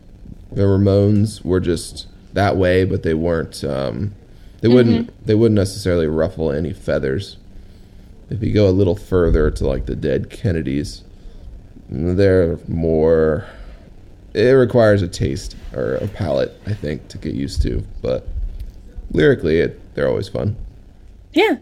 the 0.51 0.63
Ramones 0.63 1.43
were 1.43 1.59
just 1.59 2.07
that 2.33 2.57
way, 2.57 2.85
but 2.85 3.03
they 3.03 3.13
weren't. 3.15 3.63
Um, 3.63 4.13
they 4.61 4.67
wouldn't. 4.67 5.25
They 5.25 5.35
wouldn't 5.35 5.55
necessarily 5.55 6.07
ruffle 6.07 6.51
any 6.51 6.73
feathers. 6.73 7.37
If 8.29 8.43
you 8.43 8.53
go 8.53 8.67
a 8.67 8.71
little 8.71 8.95
further 8.95 9.49
to 9.49 9.67
like 9.67 9.85
the 9.85 9.95
Dead 9.95 10.29
Kennedys, 10.29 11.03
they're 11.89 12.57
more. 12.67 13.45
It 14.33 14.51
requires 14.51 15.01
a 15.01 15.07
taste 15.07 15.55
or 15.73 15.95
a 15.95 16.07
palate, 16.07 16.59
I 16.65 16.73
think, 16.73 17.07
to 17.09 17.17
get 17.17 17.33
used 17.33 17.61
to. 17.63 17.83
But 18.01 18.27
lyrically, 19.11 19.59
it, 19.59 19.95
they're 19.95 20.07
always 20.07 20.29
fun. 20.29 20.55
Yeah. 21.33 21.57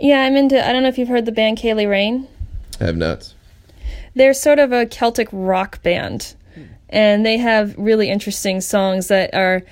Yeah, 0.00 0.22
I'm 0.22 0.36
into 0.36 0.66
I 0.66 0.72
don't 0.72 0.82
know 0.82 0.88
if 0.88 0.96
you've 0.96 1.08
heard 1.08 1.26
the 1.26 1.32
band 1.32 1.58
Kaylee 1.58 1.88
Rain. 1.88 2.26
i 2.80 2.84
Have 2.84 2.96
nuts. 2.96 3.34
They're 4.14 4.34
sort 4.34 4.58
of 4.58 4.72
a 4.72 4.86
Celtic 4.86 5.28
rock 5.30 5.82
band, 5.82 6.34
and 6.88 7.24
they 7.24 7.36
have 7.36 7.76
really 7.76 8.08
interesting 8.08 8.60
songs 8.60 9.08
that 9.08 9.34
are. 9.34 9.62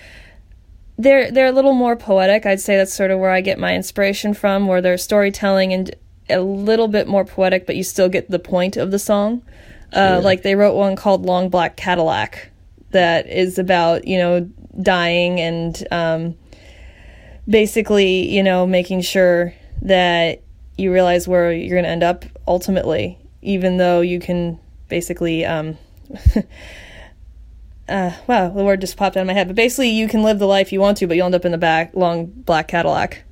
They're 0.99 1.31
they're 1.31 1.47
a 1.47 1.53
little 1.53 1.73
more 1.73 1.97
poetic. 1.97 2.45
I'd 2.45 2.61
say 2.61 2.77
that's 2.77 2.93
sort 2.93 3.11
of 3.11 3.19
where 3.19 3.31
I 3.31 3.41
get 3.41 3.59
my 3.59 3.75
inspiration 3.75 4.35
from, 4.35 4.67
where 4.67 4.83
they're 4.83 4.99
storytelling 4.99 5.73
and 5.73 5.95
a 6.31 6.41
little 6.41 6.89
bit 6.89 7.07
more 7.07 7.25
poetic, 7.25 7.67
but 7.67 7.77
you 7.77 7.83
still 7.83 8.09
get 8.09 8.31
the 8.31 8.39
point 8.39 8.77
of 8.77 8.91
the 8.91 8.99
song. 8.99 9.43
Uh. 9.93 10.21
Like 10.23 10.43
they 10.43 10.55
wrote 10.55 10.75
one 10.75 10.97
called 10.97 11.25
"Long 11.25 11.49
Black 11.49 11.77
Cadillac," 11.77 12.51
that 12.91 13.27
is 13.27 13.59
about 13.59 14.07
you 14.07 14.19
know 14.19 14.49
dying 14.81 15.41
and 15.41 15.87
um, 15.91 16.37
basically 17.49 18.29
you 18.29 18.43
know 18.43 18.67
making 18.67 19.01
sure 19.01 19.55
that 19.83 20.43
you 20.77 20.93
realize 20.93 21.27
where 21.27 21.53
you're 21.53 21.75
going 21.75 21.85
to 21.85 21.91
end 21.91 22.03
up 22.03 22.25
ultimately, 22.47 23.19
even 23.43 23.77
though 23.77 24.01
you 24.01 24.21
can 24.21 24.59
basically. 24.89 25.45
Um, 25.45 25.79
uh, 27.89 28.13
wow, 28.27 28.49
the 28.49 28.65
word 28.65 28.81
just 28.81 28.97
popped 28.97 29.17
out 29.17 29.21
of 29.21 29.27
my 29.27 29.33
head. 29.33 29.49
But 29.49 29.57
basically, 29.57 29.91
you 29.91 30.09
can 30.09 30.23
live 30.23 30.39
the 30.39 30.47
life 30.47 30.73
you 30.73 30.81
want 30.81 30.99
to, 30.99 31.07
but 31.07 31.17
you'll 31.17 31.27
end 31.27 31.35
up 31.35 31.45
in 31.45 31.53
the 31.53 31.59
back 31.59 31.95
long 31.95 32.27
black 32.27 32.69
Cadillac. 32.69 33.25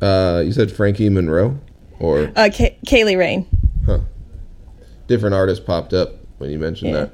Uh, 0.00 0.42
you 0.44 0.52
said 0.52 0.70
Frankie 0.70 1.08
Monroe, 1.08 1.58
or 2.00 2.30
Uh, 2.36 2.48
Kay- 2.52 2.76
Kaylee 2.86 3.16
Rain. 3.18 3.46
huh? 3.86 4.00
Different 5.06 5.34
artist 5.34 5.66
popped 5.66 5.92
up 5.92 6.16
when 6.38 6.50
you 6.50 6.58
mentioned 6.58 6.90
Yeah. 6.92 7.00
that. 7.00 7.10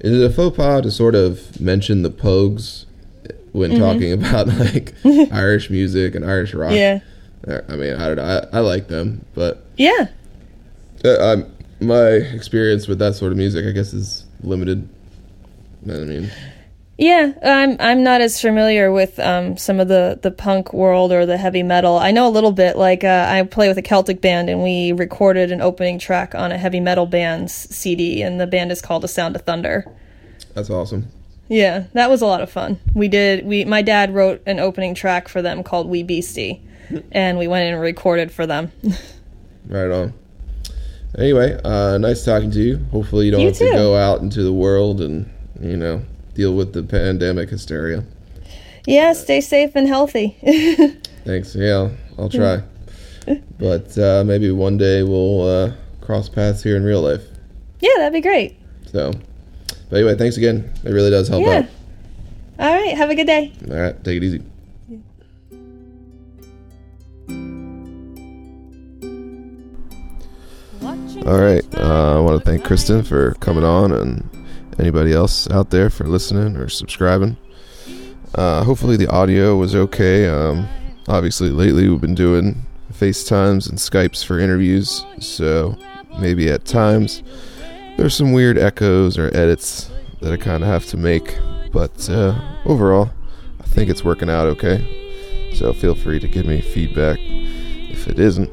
Is 0.00 0.12
it 0.20 0.24
a 0.24 0.30
faux 0.30 0.56
pas 0.56 0.82
to 0.82 0.90
sort 0.90 1.14
of 1.14 1.60
mention 1.60 2.02
the 2.02 2.10
Pogues 2.10 2.84
when 3.52 3.70
Mm-hmm. 3.72 3.80
talking 3.80 4.12
about 4.12 4.46
like 4.58 4.94
Irish 5.32 5.70
music 5.70 6.14
and 6.14 6.24
Irish 6.24 6.54
rock? 6.54 6.72
Yeah, 6.72 7.00
I 7.68 7.76
mean, 7.76 7.94
I 7.94 8.06
don't 8.06 8.16
know. 8.16 8.46
I, 8.52 8.58
I 8.58 8.60
like 8.60 8.88
them, 8.88 9.24
but 9.34 9.64
yeah, 9.76 10.06
uh, 11.04 11.32
I'm, 11.32 11.52
my 11.80 12.06
experience 12.08 12.88
with 12.88 12.98
that 13.00 13.14
sort 13.14 13.32
of 13.32 13.38
music, 13.38 13.64
I 13.66 13.70
guess, 13.70 13.92
is 13.92 14.24
limited. 14.42 14.88
I 15.88 15.92
mean, 16.04 16.30
yeah. 16.98 17.32
I'm 17.42 17.76
I'm 17.80 18.02
not 18.02 18.20
as 18.20 18.40
familiar 18.40 18.90
with 18.92 19.18
um, 19.20 19.56
some 19.56 19.80
of 19.80 19.88
the 19.88 20.18
the 20.20 20.30
punk 20.30 20.72
world 20.72 21.12
or 21.12 21.24
the 21.24 21.36
heavy 21.38 21.62
metal. 21.62 21.96
I 21.96 22.10
know 22.10 22.26
a 22.26 22.30
little 22.30 22.52
bit. 22.52 22.76
Like 22.76 23.04
uh, 23.04 23.26
I 23.28 23.42
play 23.44 23.68
with 23.68 23.78
a 23.78 23.82
Celtic 23.82 24.20
band, 24.20 24.50
and 24.50 24.62
we 24.62 24.92
recorded 24.92 25.52
an 25.52 25.60
opening 25.60 25.98
track 25.98 26.34
on 26.34 26.52
a 26.52 26.58
heavy 26.58 26.80
metal 26.80 27.06
band's 27.06 27.52
CD, 27.54 28.20
and 28.22 28.40
the 28.40 28.46
band 28.46 28.72
is 28.72 28.82
called 28.82 29.02
The 29.02 29.08
Sound 29.08 29.36
of 29.36 29.42
Thunder. 29.42 29.86
that's 30.54 30.68
awesome. 30.70 31.08
Yeah, 31.48 31.84
that 31.94 32.10
was 32.10 32.20
a 32.20 32.26
lot 32.26 32.42
of 32.42 32.50
fun. 32.50 32.78
We 32.92 33.08
did. 33.08 33.46
We 33.46 33.64
my 33.64 33.80
dad 33.80 34.12
wrote 34.14 34.42
an 34.44 34.58
opening 34.58 34.94
track 34.94 35.28
for 35.28 35.40
them 35.40 35.62
called 35.62 35.88
"We 35.88 36.02
Beastie," 36.02 36.60
and 37.12 37.38
we 37.38 37.46
went 37.48 37.66
in 37.66 37.74
and 37.74 37.82
recorded 37.82 38.30
for 38.32 38.46
them. 38.46 38.72
Right 39.66 39.90
on. 39.90 40.14
Anyway, 41.18 41.60
uh, 41.62 41.98
nice 41.98 42.24
talking 42.24 42.50
to 42.52 42.62
you. 42.62 42.78
Hopefully, 42.90 43.26
you 43.26 43.32
don't 43.32 43.40
You 43.40 43.48
have 43.48 43.58
to 43.58 43.70
go 43.72 43.96
out 43.96 44.20
into 44.22 44.42
the 44.42 44.52
world 44.52 45.02
and 45.02 45.30
you 45.60 45.76
know 45.76 46.00
deal 46.38 46.54
with 46.54 46.72
the 46.72 46.84
pandemic 46.84 47.50
hysteria. 47.50 48.04
yeah, 48.86 49.12
stay 49.12 49.40
safe 49.40 49.72
and 49.74 49.88
healthy. 49.88 50.36
Thanks. 51.24 51.56
Yeah, 51.56 51.90
I'll 52.16 52.30
try. 52.30 52.62
but 53.58 53.98
uh, 53.98 54.22
maybe 54.24 54.52
one 54.52 54.78
day 54.78 55.02
we'll 55.02 55.42
uh, 55.42 55.72
cross 56.00 56.28
paths 56.28 56.62
here 56.62 56.76
in 56.76 56.84
real 56.84 57.02
life. 57.02 57.22
yeah, 57.80 57.90
that'd 57.96 58.12
be 58.12 58.20
great. 58.20 58.56
So, 58.86 59.12
but 59.90 59.96
anyway, 59.96 60.14
thanks 60.14 60.36
again. 60.36 60.72
It 60.84 60.90
really 60.90 61.10
does 61.10 61.26
help 61.26 61.42
Yeah. 61.42 61.66
All 62.60 62.72
right, 62.72 62.96
have 62.96 63.10
a 63.10 63.16
good 63.16 63.26
day. 63.26 63.52
All 63.68 63.76
right, 63.76 64.04
take 64.04 64.18
it 64.18 64.24
easy. 64.24 64.42
All 71.26 71.40
right, 71.40 71.64
uh, 71.76 72.18
I 72.18 72.20
want 72.20 72.42
to 72.42 72.44
thank 72.48 72.64
Kristen 72.64 73.02
for 73.02 73.34
coming 73.34 73.64
on 73.64 73.92
and 73.92 74.37
anybody 74.78 75.12
else 75.12 75.48
out 75.50 75.70
there 75.70 75.90
for 75.90 76.04
listening 76.04 76.56
or 76.56 76.68
subscribing. 76.68 77.36
Uh, 78.34 78.62
hopefully, 78.64 78.96
the 78.96 79.08
audio 79.08 79.56
was 79.56 79.74
okay. 79.74 80.28
Um, 80.28 80.68
obviously, 81.08 81.50
lately 81.50 81.88
we've 81.88 82.00
been 82.00 82.14
doing 82.14 82.62
FaceTimes 82.92 83.68
and 83.68 83.78
Skypes 83.78 84.24
for 84.24 84.38
interviews, 84.38 85.04
so 85.18 85.76
maybe 86.18 86.50
at 86.50 86.64
times 86.64 87.22
there's 87.96 88.14
some 88.14 88.32
weird 88.32 88.58
echoes 88.58 89.18
or 89.18 89.34
edits 89.36 89.90
that 90.20 90.32
I 90.32 90.36
kind 90.36 90.62
of 90.62 90.68
have 90.68 90.86
to 90.86 90.96
make, 90.96 91.38
but 91.72 92.08
uh, 92.10 92.38
overall, 92.64 93.10
I 93.60 93.64
think 93.64 93.90
it's 93.90 94.04
working 94.04 94.30
out 94.30 94.46
okay. 94.48 95.52
So 95.54 95.72
feel 95.72 95.94
free 95.94 96.20
to 96.20 96.28
give 96.28 96.46
me 96.46 96.60
feedback 96.60 97.18
if 97.20 98.06
it 98.08 98.18
isn't. 98.18 98.50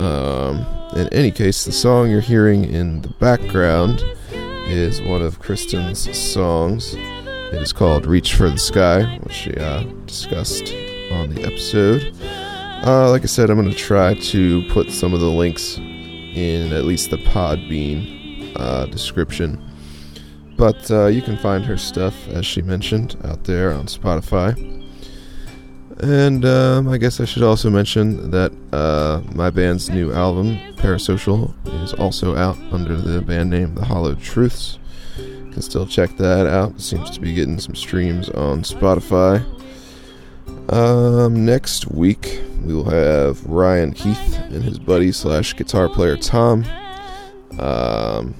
Um, 0.00 0.66
in 0.96 1.08
any 1.12 1.30
case, 1.30 1.64
the 1.64 1.72
song 1.72 2.10
you're 2.10 2.20
hearing 2.20 2.64
in 2.64 3.02
the 3.02 3.08
background 3.08 4.04
is 4.66 5.02
one 5.02 5.22
of 5.22 5.38
Kristen's 5.40 6.16
songs. 6.16 6.94
It 6.94 7.60
is 7.60 7.72
called 7.72 8.06
Reach 8.06 8.34
for 8.34 8.48
the 8.48 8.58
Sky, 8.58 9.18
which 9.22 9.34
she 9.34 9.54
uh, 9.54 9.82
discussed 10.06 10.72
on 11.10 11.34
the 11.34 11.42
episode. 11.42 12.16
Uh, 12.84 13.10
like 13.10 13.22
I 13.22 13.26
said, 13.26 13.50
I'm 13.50 13.56
going 13.56 13.70
to 13.70 13.76
try 13.76 14.14
to 14.14 14.68
put 14.70 14.90
some 14.90 15.14
of 15.14 15.20
the 15.20 15.30
links 15.30 15.78
in 15.78 16.72
at 16.72 16.84
least 16.84 17.10
the 17.10 17.18
Podbean 17.18 18.52
uh, 18.56 18.86
description. 18.86 19.62
But 20.56 20.90
uh, 20.90 21.06
you 21.06 21.22
can 21.22 21.36
find 21.36 21.64
her 21.64 21.76
stuff, 21.76 22.28
as 22.28 22.46
she 22.46 22.62
mentioned, 22.62 23.16
out 23.24 23.44
there 23.44 23.72
on 23.72 23.86
Spotify. 23.86 24.81
And 26.02 26.44
um, 26.44 26.88
I 26.88 26.98
guess 26.98 27.20
I 27.20 27.24
should 27.24 27.44
also 27.44 27.70
mention 27.70 28.32
that 28.32 28.52
uh, 28.72 29.22
my 29.34 29.50
band's 29.50 29.88
new 29.88 30.12
album, 30.12 30.58
Parasocial, 30.76 31.54
is 31.84 31.92
also 31.94 32.36
out 32.36 32.58
under 32.72 32.96
the 32.96 33.22
band 33.22 33.50
name 33.50 33.76
The 33.76 33.84
Hollow 33.84 34.16
Truths. 34.16 34.78
You 35.16 35.50
can 35.52 35.62
still 35.62 35.86
check 35.86 36.16
that 36.16 36.46
out. 36.46 36.72
It 36.72 36.80
seems 36.80 37.08
to 37.10 37.20
be 37.20 37.34
getting 37.34 37.60
some 37.60 37.76
streams 37.76 38.28
on 38.30 38.62
Spotify. 38.62 39.44
Um, 40.72 41.44
next 41.44 41.90
week, 41.92 42.40
we 42.64 42.74
will 42.74 42.90
have 42.90 43.44
Ryan 43.44 43.92
Heath 43.92 44.38
and 44.38 44.62
his 44.64 44.78
buddy 44.78 45.12
slash 45.12 45.54
guitar 45.54 45.88
player 45.88 46.16
Tom. 46.16 46.64
Um, 47.58 48.34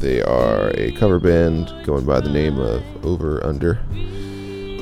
They 0.00 0.22
are 0.22 0.70
a 0.76 0.92
cover 0.92 1.18
band 1.18 1.72
going 1.84 2.06
by 2.06 2.20
the 2.20 2.30
name 2.30 2.58
of 2.58 2.82
Over 3.04 3.44
Under. 3.44 3.80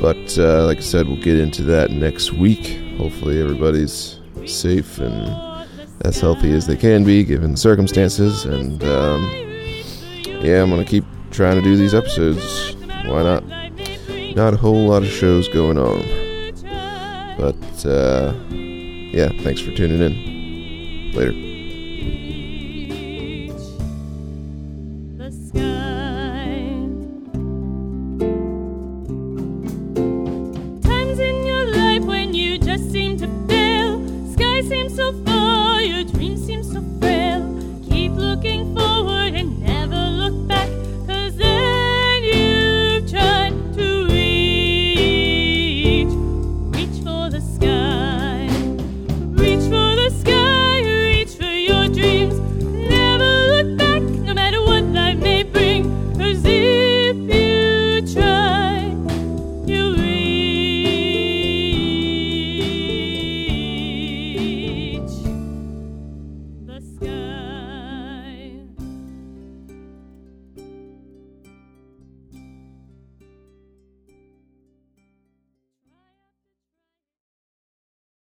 But 0.01 0.38
uh, 0.38 0.64
like 0.66 0.78
I 0.78 0.80
said, 0.80 1.09
we'll 1.09 1.20
get 1.20 1.38
into 1.38 1.62
that 1.64 1.90
next 1.90 2.32
week. 2.32 2.78
Hopefully, 2.99 3.40
everybody's 3.40 4.20
safe 4.46 4.99
and 4.99 5.28
as 6.05 6.20
healthy 6.20 6.53
as 6.53 6.66
they 6.66 6.76
can 6.76 7.05
be 7.05 7.24
given 7.24 7.53
the 7.53 7.57
circumstances. 7.57 8.44
And 8.44 8.82
um, 8.84 9.22
yeah, 10.24 10.62
I'm 10.62 10.70
going 10.70 10.84
to 10.84 10.88
keep 10.88 11.05
trying 11.30 11.57
to 11.57 11.62
do 11.62 11.76
these 11.76 11.94
episodes. 11.94 12.76
Why 13.07 13.22
not? 13.22 13.44
Not 14.36 14.55
a 14.55 14.57
whole 14.57 14.86
lot 14.88 15.03
of 15.03 15.09
shows 15.09 15.49
going 15.49 15.78
on. 15.78 16.03
But 17.36 17.86
uh, 17.86 18.34
yeah, 18.51 19.28
thanks 19.42 19.61
for 19.61 19.72
tuning 19.72 20.01
in. 20.01 21.12
Later. 21.12 21.32